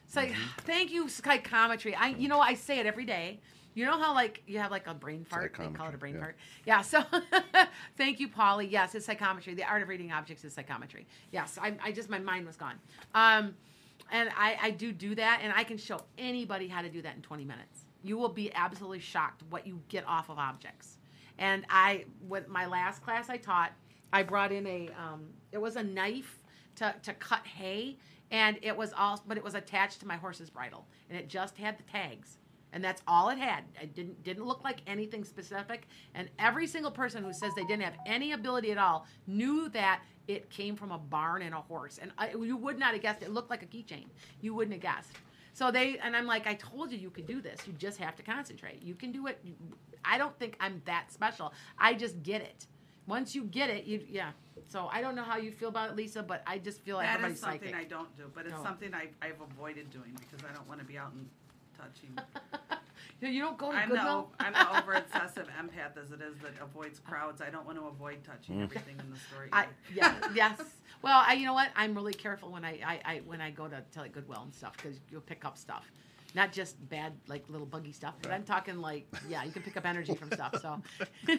[0.09, 0.35] So Mm-hmm.
[0.63, 1.95] thank you psychometry.
[1.95, 3.41] I you know I say it every day.
[3.75, 5.55] You know how like you have like a brain fart?
[5.57, 6.21] They call it a brain yeah.
[6.21, 6.37] fart.
[6.67, 6.81] Yeah.
[6.83, 7.05] So
[7.97, 8.67] thank you, Polly.
[8.67, 9.55] Yes, it's psychometry.
[9.55, 11.07] The art of reading objects is psychometry.
[11.31, 12.81] Yes, I, I just my mind was gone.
[13.15, 13.55] Um,
[14.11, 17.15] and I I do do that, and I can show anybody how to do that
[17.17, 17.85] in 20 minutes.
[18.03, 20.99] You will be absolutely shocked what you get off of objects.
[21.39, 23.73] And I with my last class I taught,
[24.13, 26.41] I brought in a um, it was a knife
[26.77, 27.97] to to cut hay,
[28.31, 31.57] and it was all but it was attached to my horse's bridle, and it just
[31.57, 32.39] had the tags
[32.73, 33.65] and that's all it had.
[33.81, 35.87] It didn't didn't look like anything specific.
[36.15, 40.03] And every single person who says they didn't have any ability at all knew that
[40.27, 41.99] it came from a barn and a horse.
[42.01, 43.23] And I, you would not have guessed.
[43.23, 44.07] It looked like a keychain.
[44.41, 45.13] You wouldn't have guessed.
[45.55, 47.61] So they and I'm like, I told you you could do this.
[47.67, 48.83] You just have to concentrate.
[48.83, 49.43] You can do it.
[50.05, 51.53] I don't think I'm that special.
[51.79, 52.67] I just get it.
[53.07, 54.33] Once you get it, you yeah.
[54.69, 57.07] So I don't know how you feel about it, Lisa, but I just feel like
[57.07, 57.75] That everybody's is something psychic.
[57.75, 58.63] I don't do, but it's No.
[58.63, 61.29] something I, I've avoided doing because I don't want to be out and
[61.79, 62.19] touching.
[63.21, 64.05] you don't go to I'm Goodwill.
[64.05, 67.41] no, I'm an over obsessive empath as it is that avoids crowds.
[67.41, 68.65] I don't want to avoid touching mm.
[68.65, 69.49] everything in the store.
[69.53, 69.71] I either.
[69.95, 70.61] yeah yes.
[71.01, 71.71] Well, I you know what?
[71.75, 74.55] I'm really careful when I I, I when I go to, to like Goodwill and
[74.55, 75.91] stuff because you'll pick up stuff,
[76.35, 79.77] not just bad like little buggy stuff, but I'm talking like yeah, you can pick
[79.77, 80.55] up energy from stuff.
[80.61, 80.81] So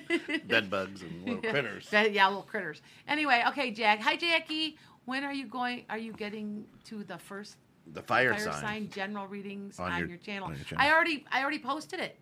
[0.47, 1.87] Bed bugs and little critters.
[1.91, 2.81] Yeah, little critters.
[3.07, 4.01] Anyway, okay, Jack.
[4.01, 4.77] Hi, Jackie.
[5.05, 5.85] When are you going?
[5.89, 7.57] Are you getting to the first
[7.93, 8.61] The fire, fire sign.
[8.61, 10.47] sign general readings On on, your- your, channel.
[10.49, 10.85] on your channel.
[10.85, 12.17] I already I already posted it.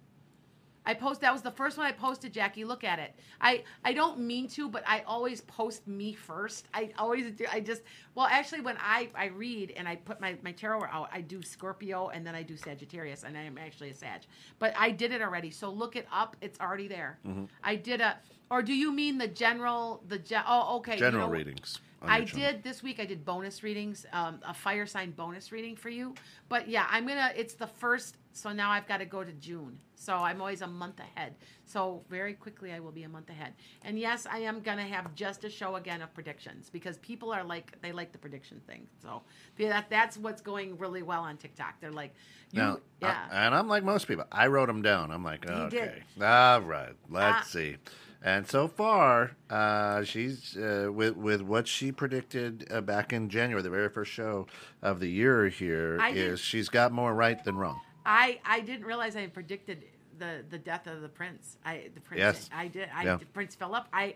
[0.88, 2.63] I post that was the first one I posted, Jackie.
[2.63, 3.13] Look at it.
[3.41, 6.67] I I don't mean to, but I always post me first.
[6.73, 7.45] I always do.
[7.51, 7.81] I just
[8.15, 11.43] well, actually, when I I read and I put my my tarot out, I do
[11.43, 14.21] Scorpio and then I do Sagittarius, and I am actually a Sag.
[14.59, 16.38] But I did it already, so look it up.
[16.39, 17.19] It's already there.
[17.27, 17.45] Mm-hmm.
[17.63, 18.17] I did a.
[18.49, 20.01] Or do you mean the general?
[20.07, 20.93] The gen, oh okay.
[20.93, 21.79] you General know- readings.
[22.01, 22.51] On I your channel.
[22.53, 22.99] did this week.
[22.99, 26.13] I did bonus readings, um, a fire sign bonus reading for you.
[26.49, 27.31] But yeah, I'm gonna.
[27.35, 29.79] It's the first, so now I've got to go to June.
[29.95, 31.35] So I'm always a month ahead.
[31.65, 33.53] So very quickly, I will be a month ahead.
[33.83, 37.43] And yes, I am gonna have just a show again of predictions because people are
[37.43, 38.87] like they like the prediction thing.
[39.01, 39.23] So
[39.57, 41.81] yeah, that that's what's going really well on TikTok.
[41.81, 42.13] They're like,
[42.51, 43.27] you, Now, yeah.
[43.31, 44.25] I- and I'm like most people.
[44.31, 45.09] I wrote them down.
[45.09, 47.41] I'm like, okay, all right, let's Ah.
[47.47, 47.77] see.
[48.24, 53.61] And so far, uh, she's uh, with with what she predicted uh, back in January,
[53.61, 54.47] the very first show
[54.82, 55.47] of the year.
[55.47, 57.80] Here I is did- she's got more right than wrong.
[58.05, 59.84] I I didn't realize I predicted
[60.18, 61.57] the the death of the prince.
[61.65, 62.20] I the prince.
[62.20, 62.49] Yes.
[62.53, 62.89] I did.
[62.93, 63.18] I Yeah.
[63.34, 63.86] Prince Philip.
[63.93, 64.15] I.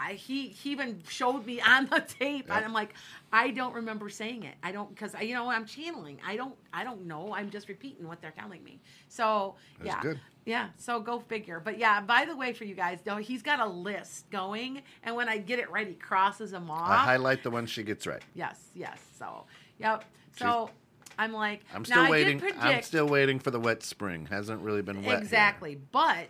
[0.00, 2.94] I, he he even showed me on the tape, and I'm like,
[3.32, 4.54] I don't remember saying it.
[4.62, 6.20] I don't because you know I'm channeling.
[6.24, 7.34] I don't I don't know.
[7.34, 8.80] I'm just repeating what they're telling me.
[9.08, 10.20] So That's yeah, good.
[10.48, 10.68] Yeah.
[10.78, 11.60] So go figure.
[11.62, 15.14] But yeah, by the way, for you guys, though, he's got a list going, and
[15.14, 16.88] when I get it right, he crosses them off.
[16.88, 18.22] I highlight the one she gets right.
[18.34, 18.98] yes, yes.
[19.18, 19.44] So
[19.78, 20.04] yep.
[20.38, 20.70] So
[21.18, 22.38] I'm like, I'm still waiting.
[22.38, 24.26] Did I'm still waiting for the wet spring.
[24.30, 25.04] Hasn't really been wet.
[25.04, 25.18] here.
[25.18, 25.78] Exactly.
[25.92, 26.28] But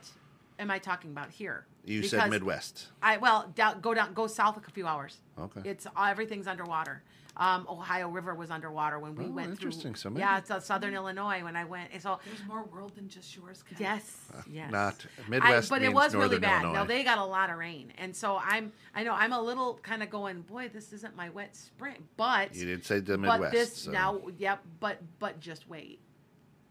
[0.59, 1.67] am I talking about here?
[1.85, 2.89] You said Midwest.
[3.01, 5.17] I well down, go down go south a few hours.
[5.39, 5.71] Okay.
[5.71, 7.03] It's everything's underwater.
[7.39, 9.93] Um, Ohio River was underwater when we Oh, went interesting.
[9.95, 10.01] through.
[10.01, 11.91] So maybe- yeah, it's uh, southern Illinois when I went.
[11.93, 13.63] and So There's more world than just yours.
[13.69, 13.77] Ken.
[13.81, 14.17] yes,
[14.51, 14.71] yes.
[14.73, 15.71] Not I, Midwest.
[15.71, 16.65] but it means was really bad.
[16.65, 16.81] Illinois.
[16.81, 18.73] No, they got a lot of rain, and so I'm.
[18.95, 20.41] I know I'm a little kind of going.
[20.43, 23.41] Boy, this isn't my wet spring, but You did say the Midwest.
[23.41, 24.61] but this so- now, yep.
[24.81, 26.01] But but just wait.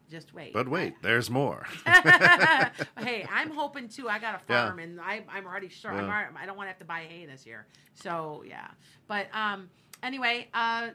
[0.09, 0.53] Just wait.
[0.53, 1.65] But wait, there's more.
[1.85, 4.07] hey, I'm hoping too.
[4.09, 4.65] I got a Yeah.
[4.67, 5.91] farm, and I, I'm already sure.
[5.91, 7.65] I'm already, I don't want to have to buy hay this year.
[7.93, 8.67] So yeah.
[9.07, 9.69] But um,
[10.03, 10.89] anyway, uh,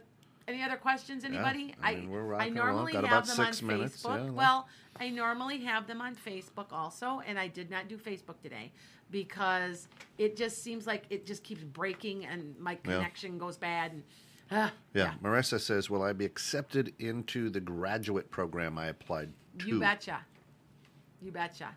[0.49, 1.25] any other questions?
[1.25, 1.75] Anybody?
[1.83, 2.67] I mean, we're rocking along.
[2.69, 4.25] normally Got have about them on six minutes, Facebook.
[4.27, 8.41] yeah, well, I normally have them on Facebook also, and I did not do Facebook
[8.43, 8.73] today
[9.11, 9.89] because
[10.19, 12.79] it just seems like it just keeps breaking, and my Yeah.
[12.97, 13.93] connection goes bad.
[13.93, 14.03] And
[14.51, 15.15] uh, Yeah.
[15.23, 19.67] Marissa says, Will I be accepted into the graduate program I applied to?
[19.67, 20.21] you betcha.
[21.21, 21.69] You betcha.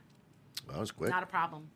[0.68, 1.12] That was quick.
[1.12, 1.70] Not a problem.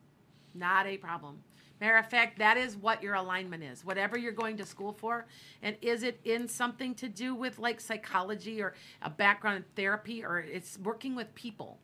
[0.54, 1.42] Not a problem.
[1.80, 3.84] Matter of fact, that is what your alignment is.
[3.84, 5.26] Whatever you're going to school for,
[5.62, 10.22] and is it in something to do with like psychology or a background in therapy,
[10.22, 11.78] or it's working with people?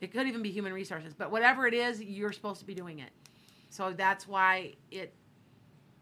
[0.00, 2.98] It could even be human resources, but whatever it is, you're supposed to be doing
[2.98, 3.10] it.
[3.70, 5.14] So that's why it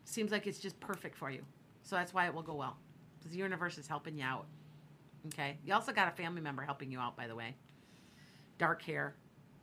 [0.05, 1.43] seems like it's just perfect for you.
[1.83, 2.77] So that's why it will go well
[3.19, 4.47] because the universe is helping you out.
[5.27, 5.59] Okay.
[5.65, 7.55] You also got a family member helping you out, by the way.
[8.59, 9.15] Dark hair,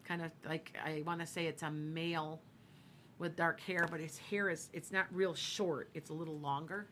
[0.06, 2.42] kind of like I want to say it's a male
[3.20, 5.90] with dark hair, but his hair is it's not real short.
[5.94, 6.88] It's a little longer.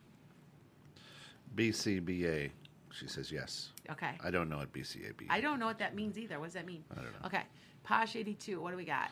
[1.55, 2.51] BCBA.
[2.91, 3.71] She says yes.
[3.89, 4.11] Okay.
[4.23, 6.39] I don't know what BCAB I don't know what that means either.
[6.39, 6.83] What does that mean?
[6.91, 7.25] I don't know.
[7.25, 7.43] Okay.
[7.83, 8.61] Posh 82.
[8.61, 9.09] What do we got?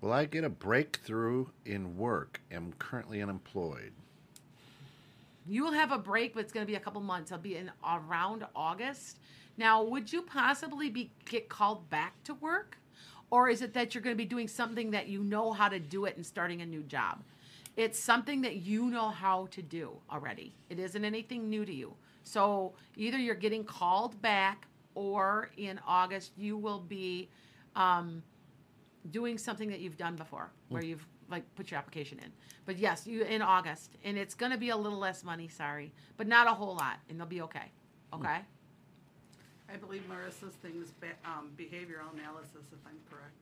[0.00, 2.40] Will I get a breakthrough in work?
[2.52, 3.92] Am currently unemployed.
[5.46, 7.32] You will have a break, but it's going to be a couple months.
[7.32, 9.18] It'll be in around August.
[9.56, 12.76] Now, would you possibly be get called back to work,
[13.30, 15.78] or is it that you're going to be doing something that you know how to
[15.78, 17.22] do it and starting a new job?
[17.76, 20.54] It's something that you know how to do already.
[20.68, 21.94] It isn't anything new to you.
[22.24, 27.28] So either you're getting called back, or in August you will be
[27.76, 28.22] um,
[29.12, 32.32] doing something that you've done before, where you've like put your application in.
[32.66, 35.48] But yes, you in August, and it's going to be a little less money.
[35.48, 37.70] Sorry, but not a whole lot, and they'll be okay.
[38.12, 38.40] Okay.
[39.72, 43.34] I believe Marissa's thing is be- um, behavioral analysis, if I'm correct.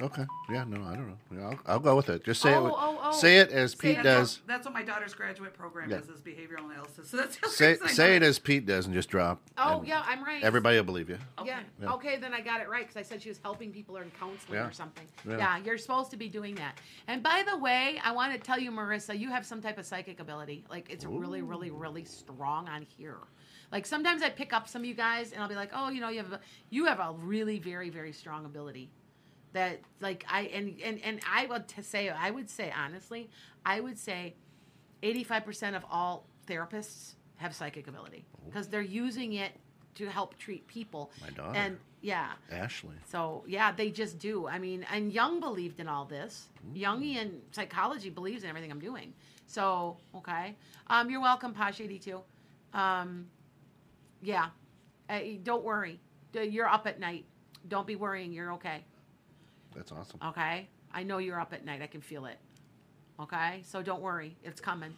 [0.00, 0.24] Okay.
[0.48, 0.62] Yeah.
[0.62, 1.16] No, I don't know.
[1.34, 2.22] Yeah, I'll, I'll go with it.
[2.24, 2.56] Just say it.
[2.56, 3.12] Oh, with- oh, oh.
[3.12, 4.04] Say it as Pete it.
[4.04, 4.38] That's does.
[4.38, 5.96] What, that's what my daughter's graduate program Yeah.
[5.96, 7.10] is, is behavioral analysis.
[7.10, 9.08] So that's the only Say reason I say know it as Pete does, and just
[9.08, 9.40] drop.
[9.56, 10.44] Oh and yeah, I'm right.
[10.44, 11.18] Everybody will believe you.
[11.44, 11.60] Yeah.
[11.82, 11.92] Yeah.
[11.94, 14.12] Okay, then I got it right because I said she was helping people or in
[14.20, 14.68] counseling Yeah.
[14.68, 15.04] or something.
[15.28, 15.38] Yeah.
[15.38, 15.58] Yeah.
[15.64, 16.78] you're supposed to be doing that.
[17.08, 19.86] And by the way, I want to tell you, Marissa, you have some type of
[19.86, 20.64] psychic ability.
[20.70, 23.18] Like it's really, really, really strong on here.
[23.70, 26.00] Like sometimes I pick up some of you guys and I'll be like, oh, you
[26.00, 26.40] know, you have a,
[26.70, 28.90] you have a really very, very strong ability.
[29.52, 33.30] That like I and and and I would to say I would say honestly,
[33.64, 34.34] I would say
[35.02, 39.52] 85% of all therapists have psychic ability because they're using it
[39.94, 41.10] to help treat people.
[41.22, 41.58] My daughter.
[41.58, 42.32] And yeah.
[42.50, 42.96] Ashley.
[43.06, 44.46] So yeah, they just do.
[44.46, 46.48] I mean, and Jung believed in all this.
[46.74, 49.12] Jungian psychology believes in everything I'm doing.
[49.46, 50.54] So okay,
[50.88, 52.20] um, you're welcome, Posh eighty two.
[52.74, 53.26] Um,
[54.20, 54.48] yeah,
[55.08, 56.00] uh, don't worry.
[56.32, 57.24] You're up at night.
[57.68, 58.32] Don't be worrying.
[58.32, 58.84] You're okay.
[59.74, 60.20] That's awesome.
[60.24, 61.82] Okay, I know you're up at night.
[61.82, 62.38] I can feel it.
[63.20, 64.36] Okay, so don't worry.
[64.44, 64.92] It's coming.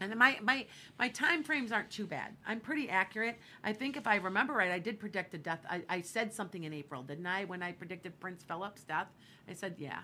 [0.00, 0.66] And my my
[0.98, 2.34] my time frames aren't too bad.
[2.46, 3.38] I'm pretty accurate.
[3.62, 5.60] I think if I remember right, I did predict a death.
[5.68, 7.44] I, I said something in April, didn't I?
[7.44, 9.08] When I predicted Prince Philip's death,
[9.48, 9.98] I said, "Yeah,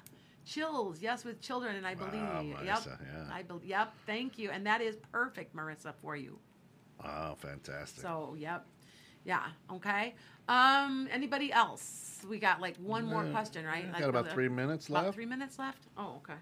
[0.45, 2.55] chills, yes, with children," and I believe Wow, you.
[2.55, 3.25] Marissa, yep, yeah.
[3.35, 3.65] I believe.
[3.65, 6.39] Yep, thank you, and that is perfect, Marissa, for you.
[7.05, 8.03] Oh, fantastic.
[8.03, 8.65] So, yep,
[9.25, 10.15] yeah, okay.
[10.49, 12.21] Um, anybody else?
[12.29, 13.85] We got like one more Yeah, question, right?
[13.85, 15.15] yeah, Like, got about it- three minutes About left.
[15.15, 15.83] three minutes left.
[15.97, 16.39] Oh, okay.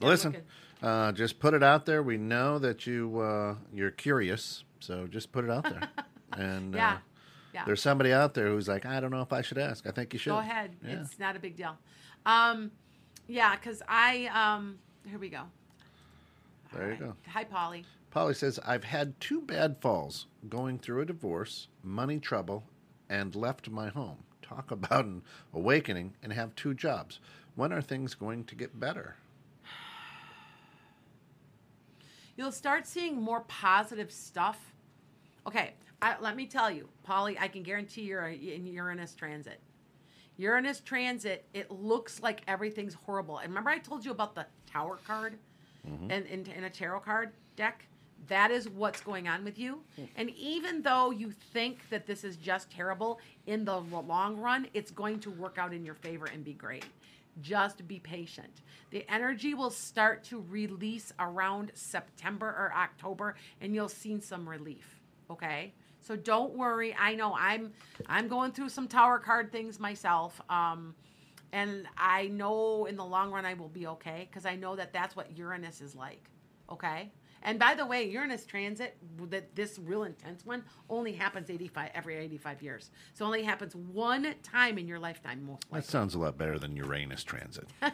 [0.00, 0.46] Listen, looking-
[0.88, 2.02] uh, just put it out there.
[2.02, 5.88] We know that you uh, you're curious, so just put it out there.
[6.32, 6.94] and Yeah.
[6.94, 6.98] uh,
[7.54, 7.64] Yeah.
[7.64, 9.86] there's somebody out there who's like, I don't know if I should ask.
[9.86, 10.30] I think you should.
[10.30, 10.74] Go ahead.
[10.84, 11.00] Yeah.
[11.02, 11.78] It's not a big deal.
[12.26, 12.72] Um,
[13.28, 14.78] yeah, because I um,
[15.08, 15.42] here we go.
[16.72, 17.14] There you go.
[17.28, 17.84] Hi, Polly.
[18.14, 22.62] Polly says, I've had two bad falls going through a divorce, money trouble,
[23.10, 24.18] and left my home.
[24.40, 27.18] Talk about an awakening and have two jobs.
[27.56, 29.16] When are things going to get better?
[32.36, 34.60] You'll start seeing more positive stuff.
[35.44, 37.36] Okay, I, let me tell you, Polly.
[37.40, 39.58] I can guarantee you're in Uranus transit.
[40.36, 41.46] Uranus transit.
[41.52, 43.38] It looks like everything's horrible.
[43.38, 45.36] And remember, I told you about the Tower card,
[45.84, 46.12] mm-hmm.
[46.12, 47.86] and in, in a tarot card deck.
[48.28, 49.80] That is what's going on with you.
[50.16, 54.90] And even though you think that this is just terrible, in the long run, it's
[54.90, 56.86] going to work out in your favor and be great.
[57.40, 58.62] Just be patient.
[58.90, 65.00] The energy will start to release around September or October, and you'll see some relief.
[65.30, 65.72] Okay?
[66.00, 66.94] So don't worry.
[66.98, 67.72] I know I'm
[68.06, 70.40] I'm going through some tower card things myself.
[70.48, 70.94] Um,
[71.52, 74.92] and I know in the long run I will be okay because I know that
[74.92, 76.28] that's what Uranus is like.
[76.70, 77.10] Okay?
[77.44, 78.96] And by the way, Uranus transit,
[79.28, 82.90] that this real intense one, only happens 85 every 85 years.
[83.12, 86.74] So only happens one time in your lifetime, most That sounds a lot better than
[86.74, 87.68] Uranus transit.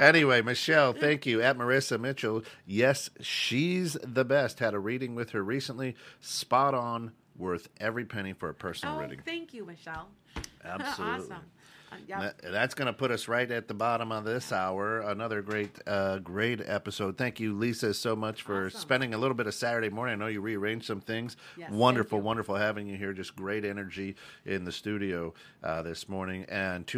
[0.00, 1.00] anyway, Michelle, mm.
[1.00, 1.42] thank you.
[1.42, 4.60] At Marissa Mitchell, yes, she's the best.
[4.60, 5.94] Had a reading with her recently.
[6.20, 9.20] Spot on, worth every penny for a personal Oh, reading.
[9.24, 10.08] thank you, Michelle.
[10.64, 11.24] Absolutely.
[11.24, 11.44] awesome.
[11.92, 12.20] Uh.
[12.20, 15.00] That- That's going to put us right at the bottom of this hour.
[15.00, 17.16] Another great, uh, great episode.
[17.16, 18.80] Thank you, Lisa, so much for Awesome.
[18.80, 20.14] spending a little bit of Saturday morning.
[20.14, 21.36] I know you rearranged some things.
[21.56, 23.12] Yes, wonderful, wonderful having you here.
[23.12, 25.32] Just great energy in the studio
[25.62, 26.44] uh, this morning.
[26.48, 26.90] And to